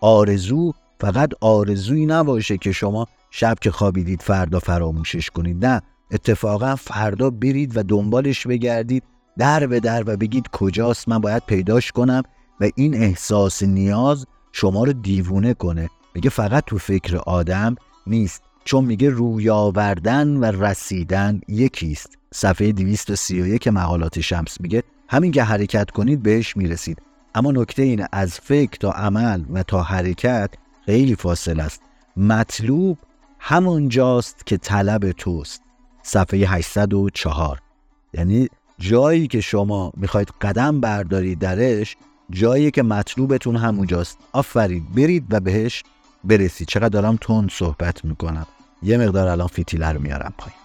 [0.00, 5.66] آرزو فقط آرزویی نباشه که شما شب که خوابیدید فردا فراموشش کنید.
[5.66, 9.02] نه اتفاقا فردا برید و دنبالش بگردید.
[9.38, 12.22] در به در و بگید کجاست من باید پیداش کنم
[12.60, 15.90] و این احساس نیاز شما رو دیوونه کنه.
[16.14, 17.74] میگه فقط تو فکر آدم
[18.06, 22.18] نیست چون میگه روی آوردن و رسیدن یکیست.
[22.34, 27.02] صفحه 231 مقالات شمس میگه همین که حرکت کنید بهش می‌رسید.
[27.34, 30.50] اما نکته اینه از فکر تا عمل و تا حرکت
[30.86, 31.80] خیلی فاصل است.
[32.16, 32.98] مطلوب
[33.38, 35.62] همونجاست که طلب توست.
[36.02, 37.58] صفحه 804
[38.14, 41.96] یعنی جایی که شما می‌خواید قدم بردارید درش
[42.30, 44.18] جایی که مطلوبتون همونجاست.
[44.32, 45.82] آفرین برید و بهش
[46.24, 46.68] برسید.
[46.68, 48.46] چقدر دارم تون صحبت می‌کنم.
[48.82, 50.61] یه مقدار الان فیتیله رو میارم پایین.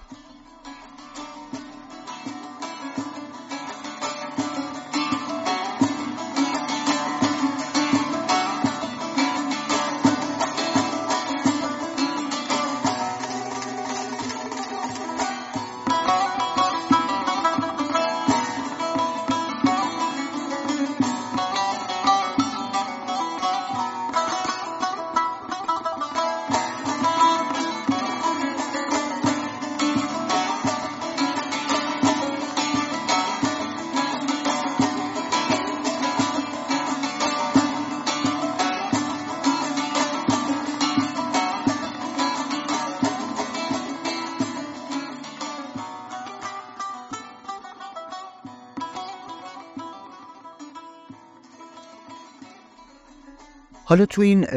[53.97, 54.47] حالا تو این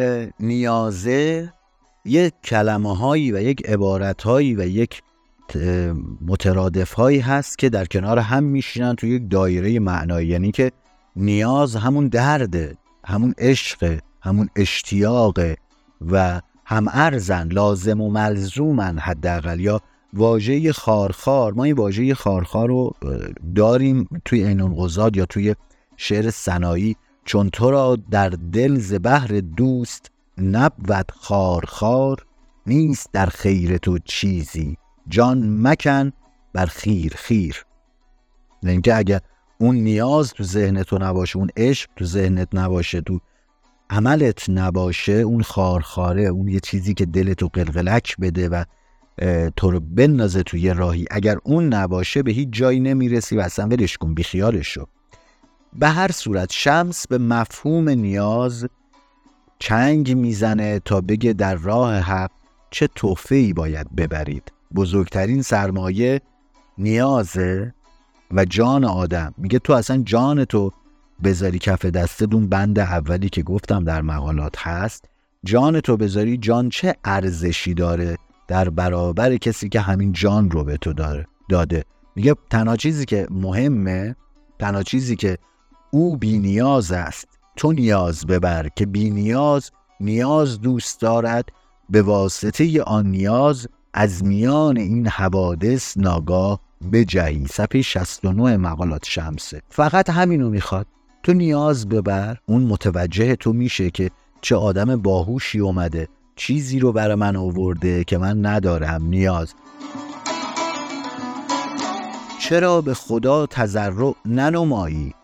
[0.40, 1.52] نیازه
[2.04, 5.02] یک کلمه هایی و یک عبارت هایی و یک
[6.26, 10.28] مترادف هایی هست که در کنار هم میشینن تو یک دایره معنایی.
[10.28, 10.72] یعنی که
[11.16, 15.56] نیاز همون درده همون عشق همون اشتیاقه
[16.10, 19.60] و هم ارزن لازم و ملزومن حداقل.
[19.60, 19.80] یا
[20.12, 22.94] واژه خارخار ما این واژه خارخار رو
[23.54, 25.54] داریم توی اینون یا توی
[25.96, 32.26] شعر سنایی چون تو را در دل ز بحر دوست نبود خار خار
[32.66, 34.76] نیست در خیر تو چیزی.
[35.08, 36.12] جان مکن
[36.52, 37.64] بر خیر خیر.
[38.62, 39.20] اینکه اگر
[39.58, 43.20] اون نیاز تو ذهن تو نباشه اون عشق تو ذهنت نباشه تو
[43.90, 48.64] عملت نباشه اون خارخاره اون یه چیزی که دلتو قلقلک بده و
[49.56, 49.80] تو رو
[50.42, 51.06] تو یه راهی.
[51.10, 54.86] اگر اون نباشه به هیچ جایی نمی‌رسی و اصلا ولش کن بیخیالش شو
[55.72, 58.66] به هر صورت شمس به مفهوم نیاز
[59.58, 62.30] چنگ می‌زنه تا بگه در راه حق
[62.70, 64.52] چه توفه ای باید ببرید.
[64.74, 66.20] بزرگترین سرمایه
[66.78, 67.74] نیازه
[68.30, 69.34] و جان آدم.
[69.38, 70.72] میگه تو اصلا جان تو
[71.24, 71.86] بذاری کف
[72.22, 75.04] دون بند اولی که گفتم در مقالات هست.
[75.44, 76.36] جان تو بذاری.
[76.36, 78.18] جان چه ارزشی داره
[78.48, 81.84] در برابر کسی که همین جان رو به تو داره داده.
[82.16, 84.16] میگه تنها چیزی که مهمه
[84.58, 85.38] تنها چیزی که
[85.90, 87.28] او بی نیاز است.
[87.56, 89.70] تو نیاز ببر که بی نیاز
[90.00, 91.48] نیاز دوست دارد.
[91.90, 96.60] به واسطه آن نیاز از میان این حوادث ناگاه
[96.92, 100.86] بجهی صفحه 69 مقالات شمسه فقط همینو می‌خواد.
[101.22, 102.36] تو نیاز ببر.
[102.46, 104.10] اون متوجه تو میشه که
[104.40, 106.08] چه آدم باهوشی اومده.
[106.36, 109.04] چیزی رو برای من آورده که من ندارم.
[109.04, 109.54] نیاز.
[112.40, 115.14] چرا به خدا تضرع ننمایی؟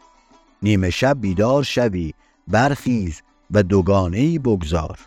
[0.66, 2.12] نیمه شب بیدار شوی
[2.48, 4.98] برخیز و دوگانه بگذار.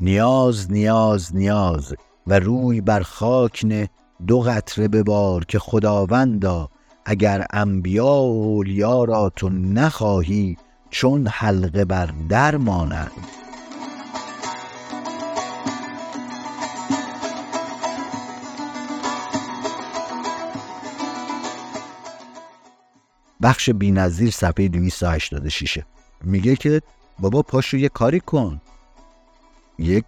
[0.00, 1.94] نیاز نیاز نیاز
[2.26, 3.88] و روی بر خاک نه
[4.26, 6.68] دو قطره ببار که خداوندا
[7.04, 10.56] اگر انبیا و اولیا را تو نخواهی
[10.90, 13.10] چون حلقه بر در مانند.
[23.42, 25.78] بخش بینظیر صفحه 286
[26.24, 26.82] میگه که
[27.18, 28.60] بابا پاشو یه کاری کن.
[29.78, 30.04] یک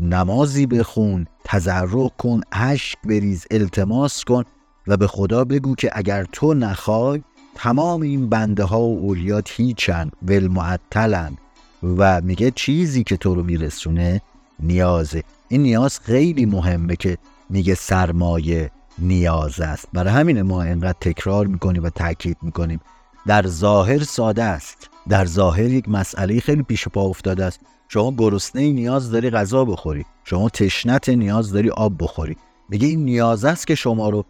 [0.00, 4.44] نمازی بخون تضرع کن اشک بریز التماس کن
[4.86, 7.22] و به خدا بگو که اگر تو نخوای
[7.54, 11.36] تمام این بنده ها و اولیات هیچن ول معطلن
[11.82, 14.22] و میگه چیزی که تو رو میرسونه
[14.60, 15.22] نیازه.
[15.48, 17.18] این نیاز خیلی مهمه که
[17.50, 18.70] میگه سرمایه
[19.02, 19.88] نیاز است.
[19.92, 22.80] برای همین ما انقدر تکرار می‌کنیم و تاکید می‌کنیم.
[23.26, 24.90] در ظاهر ساده است.
[25.08, 27.60] در ظاهر یک مسئله خیلی پیش پا افتاده است.
[27.88, 30.04] شما گرسنه نیاز داری غذا بخوری.
[30.24, 32.36] شما تشنت نیاز داری آب بخوری.
[32.68, 34.24] میگه این نیاز است که شما رو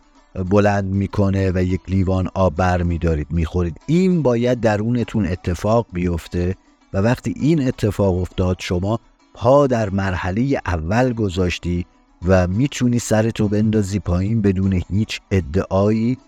[0.50, 3.76] بلند می‌کنه و یک لیوان آب بر میدارید می‌خورید.
[3.86, 6.56] این باید درونتون اتفاق بیفته
[6.92, 9.00] و وقتی این اتفاق افتاد شما
[9.34, 11.86] پا در مرحله اول گذاشتی
[12.26, 16.18] و می‌تونی سرتو بندازی پایین بدون هیچ ادعایی.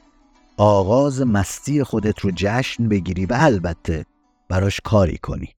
[0.56, 4.06] آغاز مستی خودت رو جشن بگیری و البته
[4.48, 5.48] براش کاری کنی.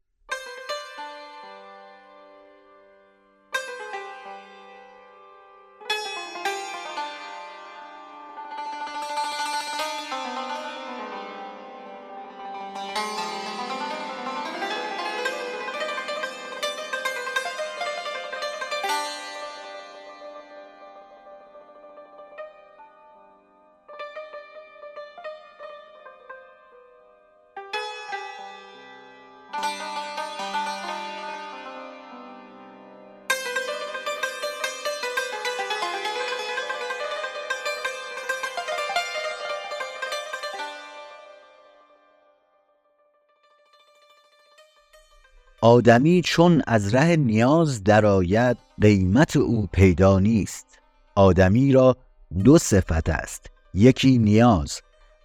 [45.67, 50.67] آدمی چون از ره نیاز درآید قیمت او پیدا نیست.
[51.15, 51.97] آدمی را
[52.45, 53.47] دو صفت است.
[53.75, 54.81] یکی نیاز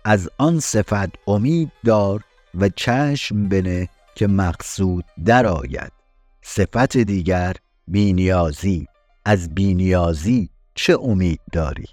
[0.06, 2.24] از آن صفت امید دار
[2.56, 5.92] و چشم بنه که مقصود درآید.
[6.42, 7.56] صفت دیگر
[7.88, 8.88] بینیازی.
[9.26, 11.86] از بینیازی چه امید داری؟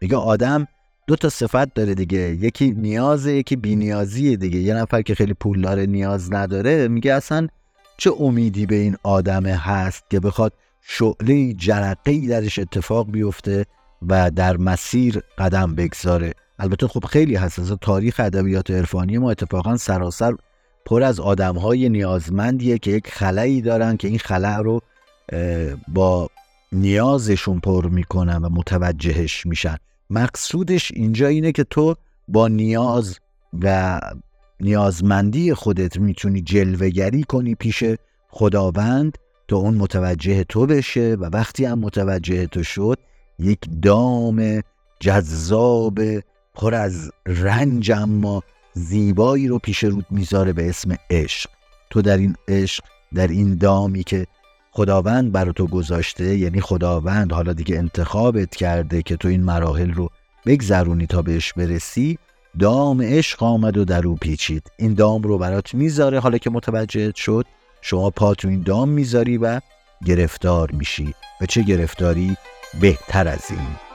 [0.00, 0.68] میگه آدم
[1.06, 2.18] دو تا صفت داره دیگه.
[2.18, 4.58] یکی نیازه یکی بینیازیه دیگه.
[4.58, 7.48] یه نفر که خیلی پولدار نیاز نداره میگه اصلا
[7.98, 13.66] چه امیدی به این آدم هست که بخواد شعله جرقه درش اتفاق بیفته
[14.08, 19.76] و در مسیر قدم بگذاره؟ البته خب خیلی هست از تاریخ ادبیات عرفانی ما اتفاقا
[19.76, 20.34] سراسر
[20.86, 24.80] پر از آدم های نیازمندیه که یک خلایی دارن که این خلع رو
[25.88, 26.28] با
[26.72, 29.76] نیازشون پر می‌کنن و متوجهش میشن.
[30.10, 31.94] مقصودش اینجا اینه که تو
[32.28, 33.18] با نیاز
[33.62, 34.00] و
[34.60, 37.84] نیازمندی خودت می‌تونی جلوگری کنی پیش
[38.28, 42.98] خداوند تا اون متوجه تو بشه و وقتی هم متوجه تو شد
[43.38, 44.60] یک دام
[45.00, 46.00] جذاب
[46.54, 48.42] پر از رنج اما
[48.72, 51.50] زیبایی رو پیش رود می‌ذاره به اسم عشق.
[51.90, 52.84] تو در این عشق
[53.14, 54.26] در این دامی که
[54.70, 60.10] خداوند بر تو گذاشته یعنی خداوند حالا دیگه انتخابت کرده که تو این مراحل رو
[60.46, 62.18] بگذرونی تا بهش برسی
[62.58, 64.70] دام عشق آمد و در او پیچید.
[64.76, 66.20] این دام رو برات می‌ذاره.
[66.20, 67.46] حالا که متوجه شد
[67.82, 69.60] شما پا تو این دام می‌ذاری و
[70.04, 71.14] گرفتار میشی.
[71.40, 72.36] و چه گرفتاری؟
[72.80, 73.85] بهتر از این.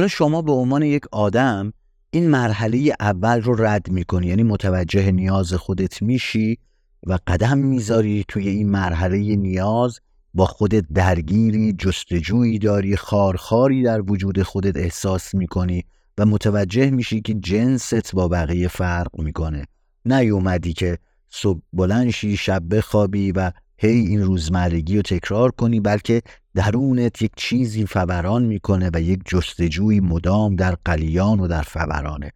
[0.00, 1.72] حالا شما به عنوان یک آدم
[2.10, 6.58] این مرحله اول رو رد می‌کنی یعنی متوجه نیاز خودت میشی
[7.06, 10.00] و قدم می‌ذاری توی این مرحله نیاز
[10.34, 15.84] با خودت درگیری جستجویی داری خارخاری در وجود خودت احساس می‌کنی
[16.18, 19.64] و متوجه میشی که جنست با بقیه فرق می‌کنه.
[20.04, 20.98] نیومدی که
[21.30, 26.22] صبح بلنشی شب بخوابی و هی این روزمرگی رو تکرار کنی بلکه
[26.54, 32.32] درونت یک چیزی فوران می‌کنه و یک جستجوی مدام در قلیان و در فورانه.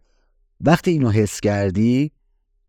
[0.61, 2.11] وقتی اینو حس کردی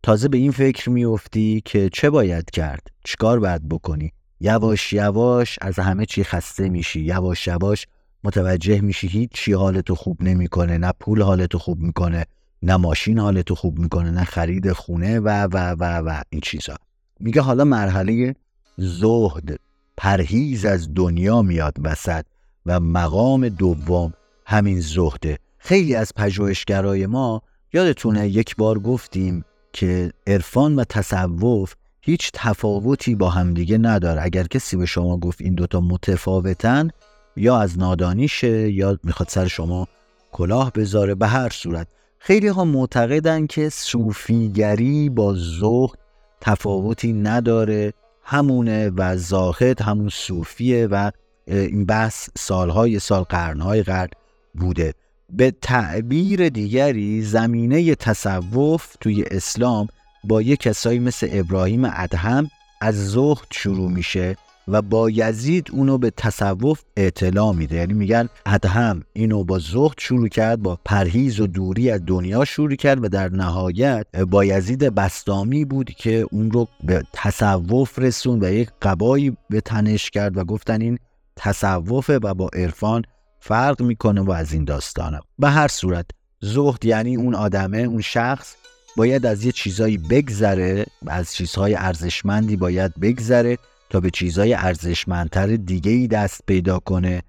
[0.03, 5.79] تازه به این فکر میافتی که چه باید کرد؟ چیکار باید بکنی؟ یواش یواش از
[5.79, 7.87] همه چی خسته میشی یواش یواش
[8.23, 12.25] متوجه میشی هیچ چی حالتو خوب نمی‌کنه نه پول حالتو خوب می‌کنه
[12.63, 16.75] نه ماشین حالتو خوب می‌کنه نه خرید خونه و و و و این چیزا.
[17.19, 18.35] میگه حالا مرحله
[18.77, 19.59] زهد
[19.97, 22.25] پرهیز از دنیا میاد وسط
[22.65, 24.13] و مقام دوم
[24.45, 25.39] همین زهده.
[25.57, 27.41] خیلی از پژوهشگرای ما
[27.73, 34.23] یادتونه یک بار گفتیم که عرفان و تصوف هیچ تفاوتی با همدیگه نداره.
[34.23, 36.89] اگر کسی به شما گفت این دوتا متفاوتن
[37.35, 39.87] یا از نادانیشه یا می‌خواد سر شما
[40.31, 41.87] کلاه بذاره به هر صورت.
[42.19, 45.99] خیلی ها معتقدن که صوفیگری با زهد
[46.41, 47.93] تفاوتی نداره.
[48.29, 51.11] همونه و زاهد همون صوفیه و
[51.47, 54.09] این بحث سالهای سال قرنهای قرن
[54.55, 54.93] بوده.
[55.29, 59.87] به تعبیر دیگری زمینه تصوف توی اسلام
[60.23, 62.49] با یه کسایی مثل ابراهیم ادهم
[62.81, 64.37] از زهد شروع میشه.
[64.67, 67.75] و با یزید اونو به تصوف اطلاع میده.
[67.75, 72.75] یعنی میگن ادهم اینو با زهد شروع کرد با پرهیز و دوری از دنیا شروع
[72.75, 78.51] کرد و در نهایت با یزید بستامی بود که اون رو به تصوف رسون و
[78.51, 80.99] یک قبایی به تنش کرد و گفتن این
[81.35, 83.01] تصوفه و با عرفان
[83.39, 85.19] فرق می‌کنه و از این داستانه.
[85.39, 86.05] به هر صورت
[86.41, 88.55] زهد یعنی اون آدمه اون شخص
[88.97, 93.57] باید از یه چیزایی بگذره از چیزهای ارزشمندی باید بگذره
[93.89, 97.21] تا به چیزهای ارزشمندتر دیگه ای دست پیدا کنه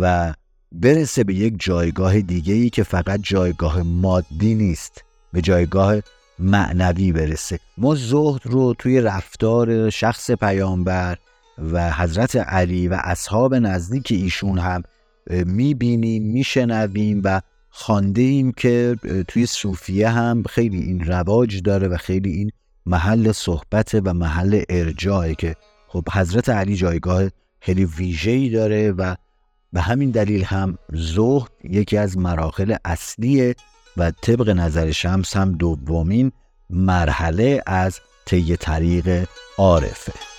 [0.00, 0.34] و
[0.72, 5.96] برسه به یک جایگاه دیگه ای که فقط جایگاه مادی نیست به جایگاه
[6.38, 7.58] معنوی برسه.
[7.78, 11.18] ما زهد رو توی رفتار شخص پیامبر
[11.72, 14.82] و حضرت علی و اصحاب نزدیک ایشون هم
[15.30, 17.40] می‌بینیم میشنویم و
[17.70, 18.96] خانده ایم که
[19.28, 22.50] توی صوفیه هم خیلی این رواج داره و خیلی این
[22.86, 25.56] محل صحبت و محل ارجاعه که
[25.88, 27.22] خب حضرت علی جایگاه
[27.60, 29.14] خیلی ویژه‌ای داره و
[29.72, 33.54] به همین دلیل هم زهد یکی از مراحل اصلیه
[33.96, 36.32] و طبق نظر شمس هم دومین
[36.70, 39.28] مرحله از طی طریق
[39.58, 40.35] عارفه.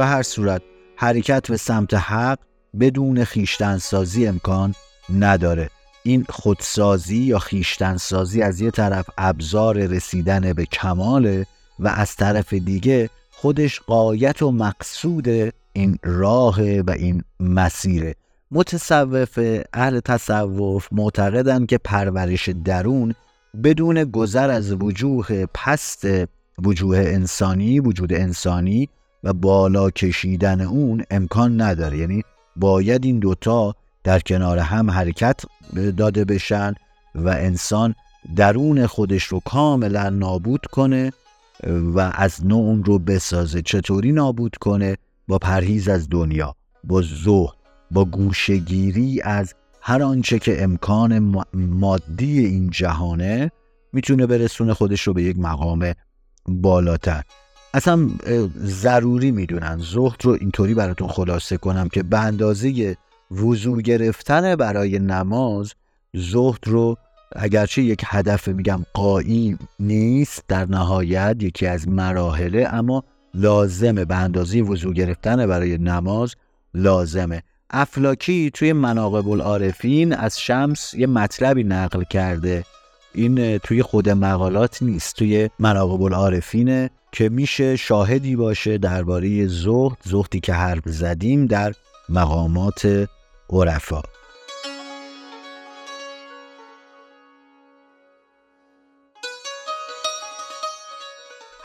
[0.00, 0.62] به هر صورت
[0.96, 2.38] حرکت به سمت حق
[2.80, 4.74] بدون خیشتنسازی امکان
[5.18, 5.70] نداره.
[6.02, 11.46] این خودسازی یا خیشتنسازی از یه طرف ابزار رسیدن به کماله
[11.78, 15.28] و از طرف دیگه خودش قایت و مقصود
[15.72, 18.14] این راه و این مسیره.
[18.50, 19.38] متصوف
[19.72, 23.14] اهل تصوف معتقدن که پرورش درون
[23.64, 26.06] بدون گذر از وجوه پست
[26.58, 28.88] وجوه انسانی وجود انسانی
[29.24, 31.98] و بالا کشیدن اون امکان نداره.
[31.98, 32.22] یعنی
[32.56, 35.40] باید این دوتا در کنار هم حرکت
[35.96, 36.74] داده بشن
[37.14, 37.94] و انسان
[38.36, 41.12] درون خودش رو کاملا نابود کنه
[41.66, 43.62] و از نوع اون رو بسازه.
[43.62, 44.96] چطوری نابود کنه؟
[45.28, 47.54] با پرهیز از دنیا با زهد
[47.90, 51.18] با گوشگیری از هر آنچه که امکان
[51.54, 53.50] مادی این جهانه
[53.92, 55.92] می‌تونه برسونه خودش رو به یک مقام
[56.48, 57.22] بالاتر.
[57.74, 58.08] اصلا
[58.58, 59.78] ضروری می‌دونن.
[59.78, 62.96] زهد رو اینطوری براتون خلاصه کنم که به اندازه
[63.30, 65.74] وضوع گرفتن برای نماز
[66.14, 66.96] زهد رو
[67.36, 73.04] اگرچه یک هدف میگم قایی نیست در نهایت یکی از مراحله اما
[73.34, 76.34] لازمه به اندازه وضوع گرفتن برای نماز
[76.74, 77.42] لازمه.
[77.70, 82.64] افلاکی توی مناقب العارفین از شمس یه مطلبی نقل کرده.
[83.14, 90.40] این توی خود مقالات نیست توی مناقب العارفینه که میشه شاهدی باشه درباره زهد زهدی
[90.40, 91.74] که حرف زدیم در
[92.08, 93.08] مقامات
[93.50, 94.02] عرفا.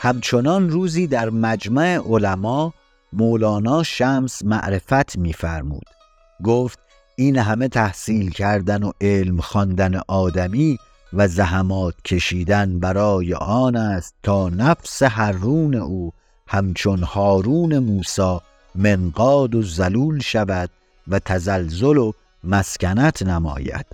[0.00, 2.74] همچنان روزی در مجمع علما
[3.12, 5.86] مولانا شمس معرفت میفرمود.
[6.44, 6.78] گفت
[7.16, 10.78] این همه تحصیل کردن و علم خواندن آدمی
[11.12, 16.12] و زحمات کشیدن برای آن است تا نفس حرون او
[16.46, 18.42] همچون هارون موسا
[18.74, 20.70] منقاد و زلول شود
[21.08, 22.12] و تزلزل و
[22.44, 23.86] مسکنت نماید.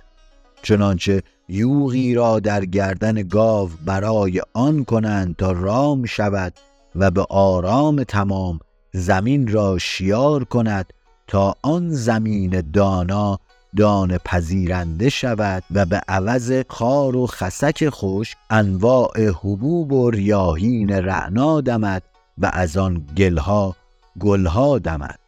[0.61, 6.53] چنانچه یوغی را در گردن گاو برای آن کنند تا رام شود
[6.95, 8.59] و به آرام تمام
[8.93, 10.93] زمین را شیار کند
[11.27, 13.39] تا آن زمین دانا
[13.77, 21.61] دان پذیرنده شود و به عوض خار و خسک خوش انواع حبوب و ریاهین رعنا
[21.61, 22.03] دمد
[22.37, 23.75] و از آن گلها
[24.19, 25.19] گلها دمد.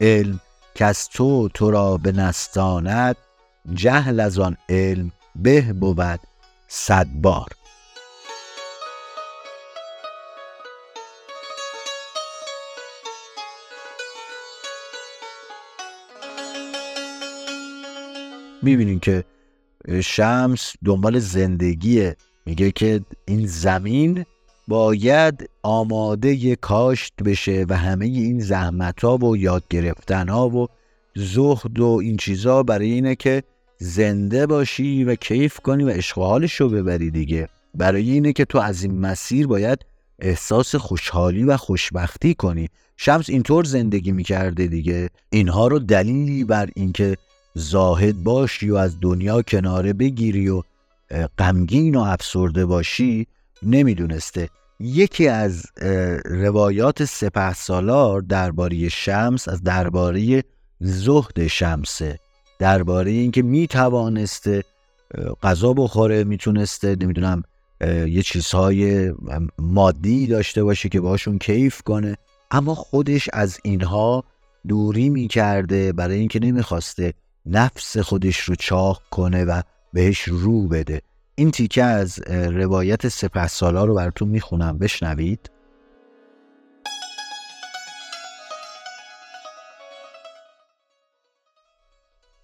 [0.00, 0.40] علم
[0.74, 3.16] که از تو تو را به نستاند
[3.74, 6.20] جهل از آن علم به بود
[6.68, 7.48] صد بار.
[18.62, 19.24] می‌بینین که
[20.04, 22.16] شمس دنبال زندگیه.
[22.46, 24.24] میگه که این زمین
[24.68, 30.66] باید آماده کاشت بشه و همه این زحمت ها و یاد گرفتن ها و
[31.16, 33.42] زهد و این چیزا برای اینه که
[33.78, 36.18] زنده باشی و کیف کنی و عشق
[36.62, 37.48] رو ببری دیگه.
[37.74, 39.78] برای اینه که تو از این مسیر باید
[40.18, 42.68] احساس خوشحالی و خوشبختی کنی.
[42.96, 45.08] شمس اینطور زندگی می‌کرده دیگه.
[45.30, 47.16] اینها رو دلیلی بر اینکه
[47.54, 50.62] زاهد باشی و از دنیا کناره بگیری و
[51.38, 53.26] غمگین و افسرده باشی
[53.62, 54.48] نمی‌دونسته.
[54.80, 55.66] یکی از
[56.24, 60.44] روایات سپه سالار درباره شمس از درباره
[60.80, 62.18] زهد شمسه.
[62.58, 64.64] درباره اینکه می‌توانسته
[65.42, 67.42] غذا بخوره می‌تونسته نمی‌دونم
[68.06, 69.12] یه چیزهای
[69.58, 72.16] مادی داشته باشه که باشون کیف کنه.
[72.50, 74.24] اما خودش از اینها
[74.68, 77.14] دوری می‌کرده برای اینکه نمی‌خواسته
[77.46, 79.62] نفس خودش رو چاق کنه و
[79.92, 81.02] بهش رو بده.
[81.34, 84.78] این تیکه از روایت سپه سالا رو براتون می‌خونم.
[84.78, 85.50] بشنوید.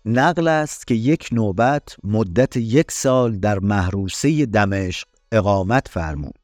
[0.04, 6.38] نقل است که یک نوبت مدت یک سال در محروسه دمشق اقامت فرمود.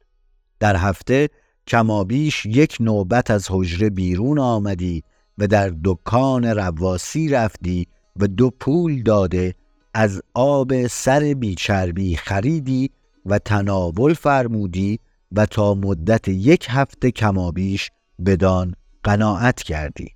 [0.61, 1.28] در هفته
[1.66, 5.02] کمابیش یک نوبت از حجره بیرون آمدی
[5.38, 7.88] و در دکان رواسی رفتی
[8.21, 9.55] و دو پول داده
[9.95, 12.91] از آب سر بیچربی خریدی
[13.27, 15.01] و تناول فرمودی
[15.33, 17.91] و تا مدت یک هفته کمابیش
[18.27, 20.11] بدان قناعت کردی.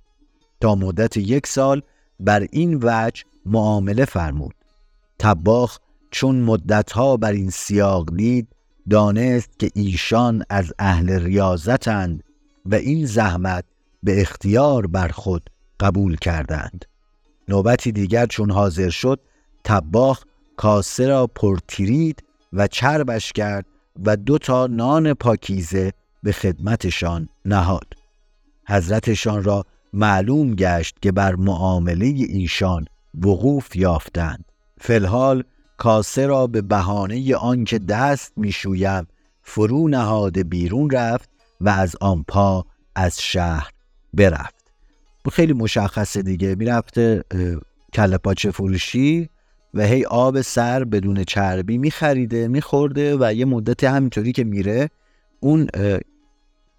[0.61, 1.81] تا مدت یک سال
[2.19, 4.55] بر این وجه معامله فرمود.
[5.19, 5.79] تباخ
[6.11, 8.47] چون مدتها بر این سیاق دید
[8.89, 12.23] دانست که ایشان از اهل ریاضتند
[12.65, 13.65] و این زحمت
[14.03, 16.85] به اختیار بر خود قبول کردند.
[17.49, 19.19] نوبتی دیگر چون حاضر شد
[19.63, 20.23] تباخ
[20.57, 22.23] کاسه را پرتیرید
[22.53, 23.65] و چربش کرد
[24.05, 25.93] و دو تا نان پاکیزه
[26.23, 27.93] به خدمتشان نهاد.
[28.67, 34.45] حضرتشان را معلوم گشت که بر معامله ایشان وقوف یافتند.
[34.77, 35.43] فلحال
[35.77, 39.07] کاسه را به بهانه آنکه دست می‌شویم
[39.41, 41.29] فرو نهاده بیرون رفت
[41.61, 43.69] و از آن پا از شهر
[44.13, 44.58] برفت.
[45.31, 46.55] خیلی مشخصه دیگه.
[46.55, 47.23] می‌رفته
[47.93, 49.29] کله پاچه فروشی
[49.73, 54.89] و هی آب سر بدون چربی میخریده میخورده و یه مدت همینطوری که میره
[55.39, 55.67] اون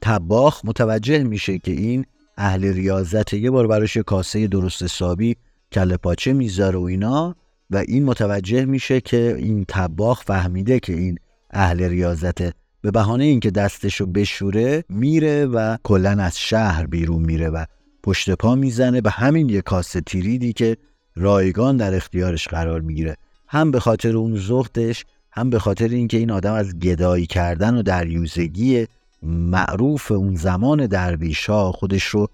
[0.02, 5.36] تباخ متوجه میشه که این اهل ریاضت یه بار براش کاسه درست حسابی
[5.72, 7.36] کله پاچه می‌ذاره و اینا
[7.70, 11.18] و این متوجه میشه که این تباخ فهمیده که این
[11.50, 12.52] اهل ریاضته.
[12.82, 17.64] به بهانه اینکه دستشو بشوره میره و کلا از شهر بیرون میره و
[18.02, 20.76] پشت پا می‌زنه به همین یه کاسه تیریدی که
[21.16, 23.16] رایگان در اختیارش قرار می‌گیره.
[23.48, 27.82] هم به خاطر اون زختش هم به خاطر اینکه این آدم از گدایی کردن و
[27.82, 28.86] دریوزگی
[29.22, 32.28] معروف اون زمان درویشا خودش رو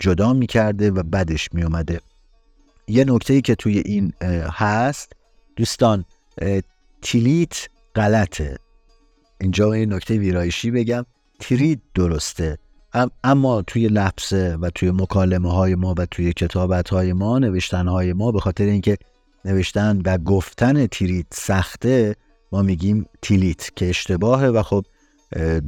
[0.00, 2.00] جدا می‌کرده و بدش میومده
[2.88, 4.12] یه نکته ای که توی این
[4.52, 5.12] هست
[5.56, 6.04] دوستان
[7.02, 8.58] تیلیت غلطه.
[9.40, 11.06] اینجا یه نکته ویرایشی بگم.
[11.40, 12.58] تریت درسته.
[13.24, 18.12] اما توی لفظه و توی مکالمه های ما و توی کتابت های ما نوشتن های
[18.12, 18.96] ما به خاطر اینکه
[19.44, 22.16] نوشتن و گفتن تریت سخته
[22.52, 24.84] ما میگیم تیلیت که اشتباهه و خب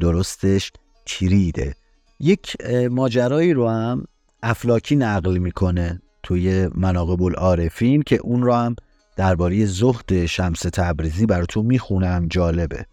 [0.00, 0.72] درستش
[1.06, 1.74] تریده
[2.20, 2.56] یک
[2.90, 4.04] ماجرایی رو هم
[4.42, 8.76] افلاکی نقل می‌کنه توی مناقب العارفین که اون رو هم
[9.16, 12.86] درباره زهد شمس تبریزی براتون می‌خونم جالبه.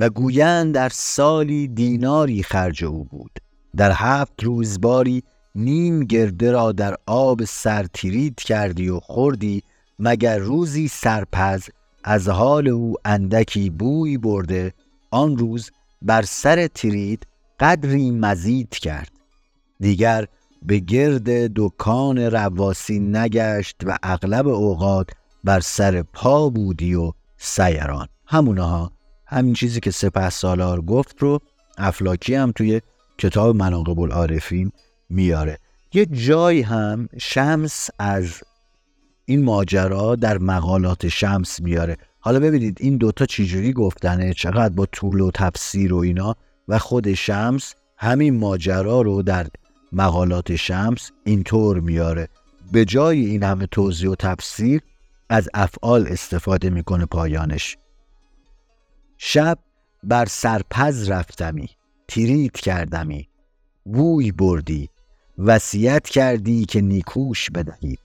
[0.00, 3.30] و گویند در سالی دیناری خرج او بود.
[3.76, 5.22] در هفت روزباری
[5.54, 9.62] نیم گرده را در آب سر تیرید کردی و خوردی
[9.98, 11.68] مگر روزی سرپز
[12.04, 14.72] از حال او اندکی بوی برده
[15.10, 15.70] آن روز
[16.02, 17.26] بر سر ترید
[17.60, 19.10] قدری مزید کرد.
[19.80, 20.26] دیگر
[20.62, 25.10] به گرد دکان رواسی نگشت و اغلب اوقات
[25.44, 28.08] بر سر پا بودی و سیران.
[28.26, 28.92] همونها
[29.30, 31.40] همین چیزی که سپه سالار گفت رو
[31.78, 32.80] افلاکی هم توی
[33.18, 34.72] کتاب مناقب العارفین
[35.10, 35.58] میاره.
[35.92, 38.42] یه جای هم شمس از
[39.24, 41.96] این ماجرا در مقالات شمس میاره.
[42.20, 46.36] حالا ببینید این دوتا چجوری گفتنه چقدر با طول و تفسیر و اینا
[46.68, 49.46] و خود شمس همین ماجرا رو در
[49.92, 52.28] مقالات شمس اینطور میاره.
[52.72, 54.80] به جای این همه توضیح و تفسیر
[55.28, 57.76] از افعال استفاده می‌کنه پایانش.
[59.22, 59.58] شب
[60.02, 61.68] بر سرپز رفتمی
[62.08, 63.28] تیریت کردمی
[63.84, 64.88] بوی بردی
[65.38, 67.98] وصیت کردی که نیکوش بدهید.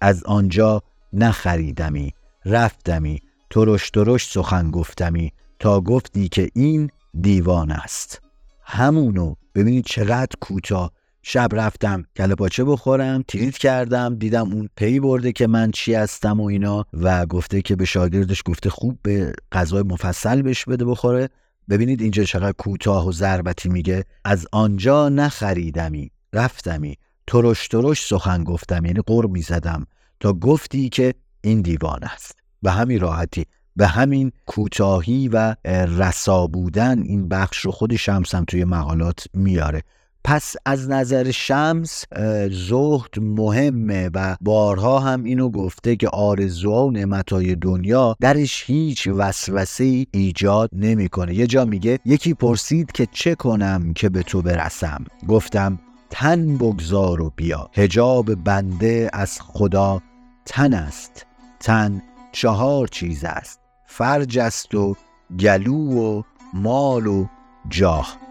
[0.00, 6.90] از آنجا نخریدمی رفتمی ترش ترش سخن گفتمی تا گفتی که این
[7.20, 8.20] دیوان است.
[8.62, 10.92] همونو ببینید چقدر کوتاه
[11.26, 16.40] شب رفتم کله پاچه بخورم تریت کردم دیدم اون پی برده که من چی هستم
[16.40, 21.28] و اینا و گفته که به شاگردش گفته خوب به غذای مفصل بهش بده بخوره.
[21.68, 24.04] ببینید اینجا چقدر کوتاه و ضربتی میگه.
[24.24, 26.96] از آنجا نخریدمی رفتمی
[27.26, 29.86] ترش ترش سخن گفتم یعنی قر می‌زدم
[30.20, 32.38] تا گفتی که این دیوان است.
[32.62, 33.46] به همین راحتی
[33.76, 35.54] به همین کوتاهی و
[35.98, 39.82] رسا بودن این بخش رو خود شمس هم توی مقالات میاره.
[40.24, 42.04] پس از نظر شمس
[42.50, 50.06] زهد مهمه و بارها هم اینو گفته که آرزوها و نعمتهای دنیا درش هیچ وسوسه
[50.10, 51.34] ایجاد نمی‌کنه.
[51.34, 55.78] یه جا میگه یکی پرسید که چه کنم که به تو برسم؟ گفتم
[56.10, 57.70] تن بگذار و بیا.
[57.72, 60.02] هجاب بنده از خدا
[60.46, 61.26] تن است.
[61.60, 62.02] تن
[62.32, 63.60] چهار چیز است.
[63.86, 64.96] فرج است و
[65.40, 66.22] گلو و
[66.54, 67.26] مال و
[67.68, 68.23] جاه.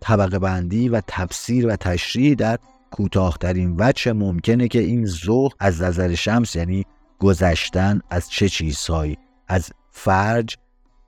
[0.00, 2.58] طبقه بندی و تفسیر و تشریح در
[2.90, 6.86] کوتاهترین وجه ممکنه که این ذوق از نظر شمس یعنی
[7.18, 9.18] گذشتن از چه چیزهایی؟
[9.48, 10.56] از فرج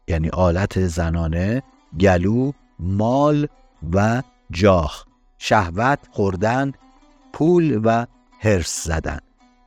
[0.09, 1.63] یعنی آلت زنانه
[2.01, 3.49] گلو مال
[3.93, 5.05] و جاه
[5.39, 6.73] شهوت خوردن
[7.33, 8.07] پول و
[8.41, 9.19] هرس زدن.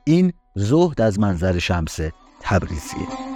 [0.03, 1.99] این زهد از منظر شمس
[2.41, 3.34] تبریزیه.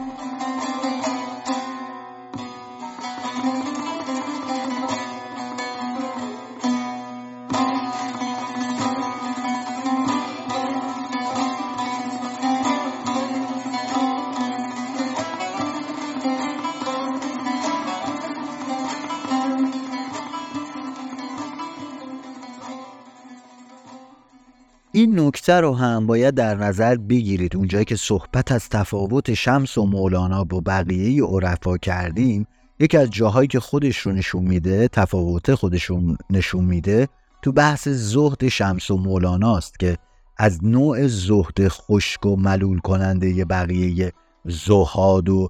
[25.40, 27.56] نکته رو هم باید در نظر بگیرید.
[27.56, 32.48] اونجایی که صحبت از تفاوت شمس و مولانا با بقیه عرفا کردیم
[32.80, 37.08] یکی از جاهایی که خودش رو نشون میده تفاوت خودش رو نشون میده
[37.42, 39.98] تو بحث زهد شمس و مولاناست که
[40.38, 44.14] از نوع زهد خشک و ملول کننده بقیه
[44.46, 45.50] زهاد و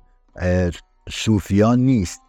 [1.09, 2.21] صوفیان نیست.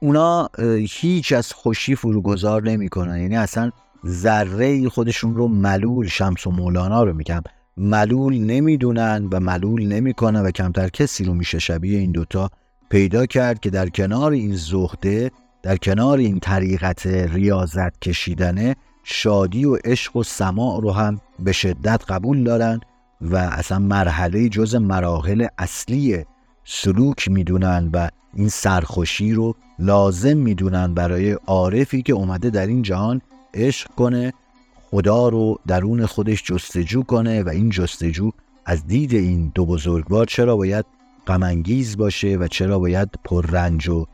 [0.00, 0.48] اونا
[0.90, 3.20] هیچ از خوشی فروگذار نمی‌کنن.
[3.20, 3.70] یعنی اصلا
[4.06, 7.42] ذره خودشون رو ملول شمس و مولانا رو میگم.
[7.76, 12.50] ملول نمی‌دونن و ملول نمی‌کنن و کمتر کسی رو میشه شبیه این دوتا
[12.90, 15.30] پیدا کرد که در کنار این زهده
[15.62, 22.02] در کنار این طریقت ریاضت کشیدنه شادی و عشق و سماع رو هم به شدت
[22.08, 22.80] قبول دارن
[23.20, 26.24] و اصلا مرحله جز مراحل اصلی
[26.64, 33.20] سلوک می‌دونن و این سرخوشی رو لازم می‌دونن برای عارفی که اومده در این جهان
[33.54, 34.32] عشق کنه
[34.90, 38.30] خدا رو درون خودش جستجو کنه و این جستجو
[38.66, 40.84] از دید این دو بزرگوار چرا باید
[41.26, 44.06] غمانگیز باشه و چرا باید پررنج و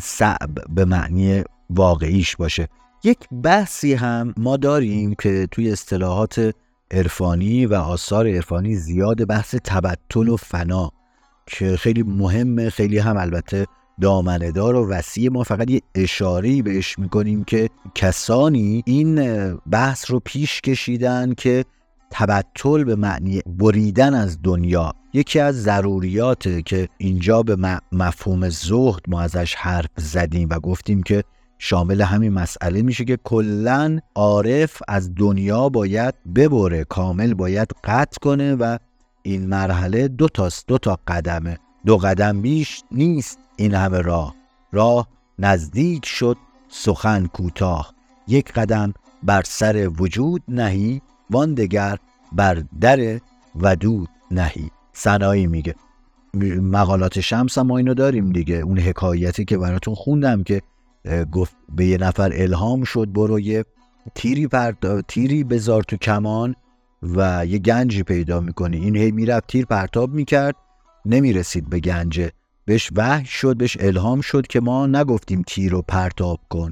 [0.00, 2.68] صعب به معنی واقعیش باشه؟
[3.04, 6.54] یک بحثی هم ما داریم که توی اصطلاحات
[6.90, 10.90] عرفانی و آثار عرفانی زیاد بحث تبتل و فنا
[11.46, 13.66] که خیلی مهمه خیلی هم البته
[14.00, 19.14] دامندار و وسیع ما فقط یه اشاره بهش می‌کنیم که کسانی این
[19.56, 21.64] بحث رو پیش کشیدن که
[22.10, 24.92] تبتل به معنی بریدن از دنیا.
[25.12, 31.24] یکی از ضروریاته که اینجا به مفهوم زهد ما ازش حرف زدیم و گفتیم که
[31.58, 38.54] شامل همین مسئله میشه که کلا عارف از دنیا باید ببره کامل باید قطع کنه
[38.54, 38.78] و
[39.22, 41.58] این مرحله دو تاست دو تا قدمه.
[41.86, 44.34] دو قدم بیش نیست این همه راه.
[44.72, 45.08] راه
[45.38, 46.36] نزدیک شد
[46.68, 47.94] سخن کوتاه.
[48.28, 51.98] یک قدم بر سر وجود نهی وان دگر
[52.32, 53.20] بر در
[53.60, 54.70] ودود نهی.
[54.92, 55.74] سنایی میگه.
[56.62, 58.54] مقالات شمس هم ما اینو داریم دیگه.
[58.54, 60.62] اون حکایتی که براتون خوندم که
[61.32, 63.64] گفت به یه نفر الهام شد برو یه
[64.14, 65.00] تیری پرد...
[65.00, 66.54] تیری بذار تو کمان
[67.02, 68.76] و یه گنجی پیدا می‌کنی.
[68.76, 70.56] این هی می‌رفت تیر پرتاب می‌کرد.
[71.06, 72.30] نمی‌رسید به گنجه
[72.64, 76.70] بهش وحی شد بهش الهام شد که ما نگفتیم تیر رو پرتاب کن.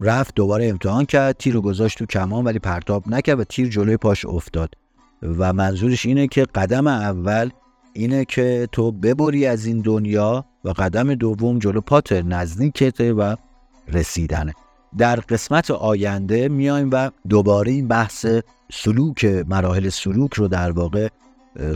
[0.00, 3.96] رفت دوباره امتحان کرد تیر رو گذاشت تو کمان ولی پرتاب نکرد و تیر جلوی
[3.96, 4.74] پاش افتاد.
[5.22, 7.50] و منظورش اینه که قدم اول
[7.92, 13.36] اینه که تو ببری از این دنیا و قدم دوم جلو پات نزدیکته و
[13.88, 14.54] رسیدنه.
[14.98, 18.26] در قسمت آینده میایم و دوباره این بحث
[18.72, 21.08] سلوک مراحل سلوک رو در واقع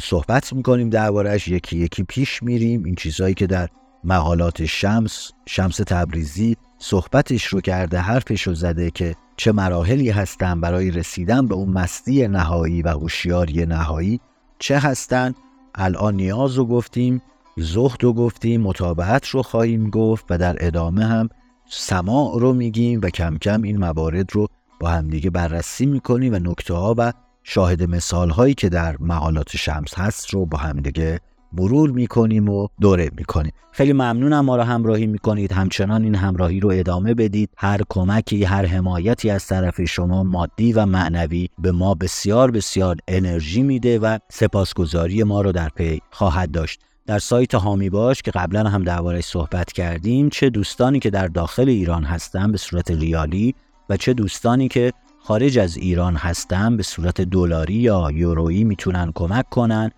[0.03, 2.85] صحبت می‌کنیم دربارهش یکی یکی پیش میریم.
[2.85, 3.68] این چیزهایی که در
[4.05, 10.91] مقالات شمس شمس تبریزی صحبتش رو کرده حرفش رو زده که چه مراحلی هستن برای
[10.91, 14.20] رسیدن به اون مستی نهایی و هوشیاری نهایی.
[14.59, 15.35] چه هستن؟
[15.74, 17.22] الان نیاز رو گفتیم
[17.57, 21.28] زهد رو گفتیم مطابعت رو خواهیم گفت و در ادامه هم
[21.68, 24.47] سماع رو میگیم و کم کم این موارد رو
[24.81, 27.12] با همدیگه بررسی می‌کنیم و نکته ها و
[27.53, 31.20] شاهد مثال هایی که در مقالات شمس هست رو با همدیگه
[31.53, 33.53] مرور می‌کنیم و دوره می‌کنیم.
[33.72, 35.53] خیلی ممنونم ما رو همراهی می‌کنید.
[35.53, 37.51] همچنان این همراهی رو ادامه بدید.
[37.57, 43.62] هر کمکی هر حمایتی از طرف شما مادی و معنوی به ما بسیار بسیار انرژی
[43.62, 46.80] میده و سپاسگزاری ما رو در پی خواهد داشت.
[47.07, 51.68] در سایت هامی باش که قبلا هم دربارش صحبت کردیم چه دوستانی که در داخل
[51.68, 53.55] ایران هستن به صورت ریالی
[53.88, 54.92] و چه دوستانی که
[55.31, 59.91] خارج از ایران هستن به صورت دلاری یا یورویی می‌تونن کمک کنن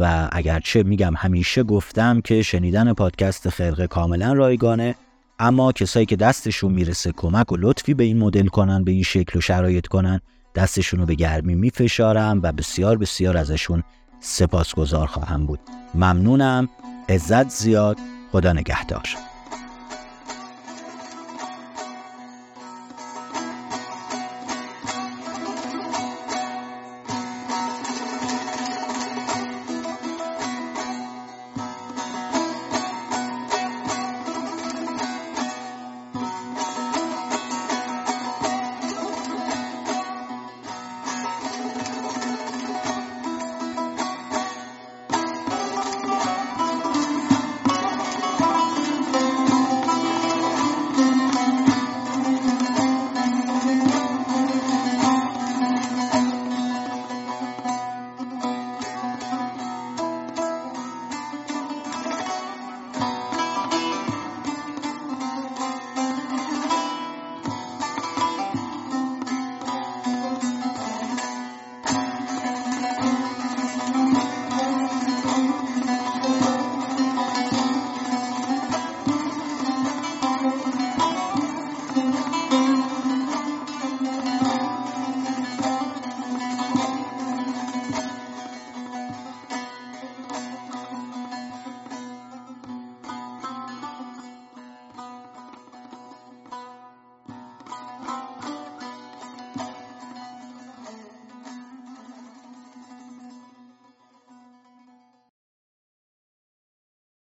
[0.00, 4.94] و اگرچه میگم همیشه گفتم که شنیدن پادکست خرقه کاملا رایگانه
[5.38, 9.38] اما کسایی که دستشون می‌رسه کمک و لطفی به این مدل کنن به این شکل
[9.38, 10.20] و شرایط کنن
[10.54, 13.82] دستشون رو به گرمی میفشارم و بسیار بسیار ازشون
[14.20, 15.60] سپاسگزار خواهم بود.
[15.94, 16.68] ممنونم.
[17.08, 17.98] عزت زیاد.
[18.32, 19.33] خدا نگهدار.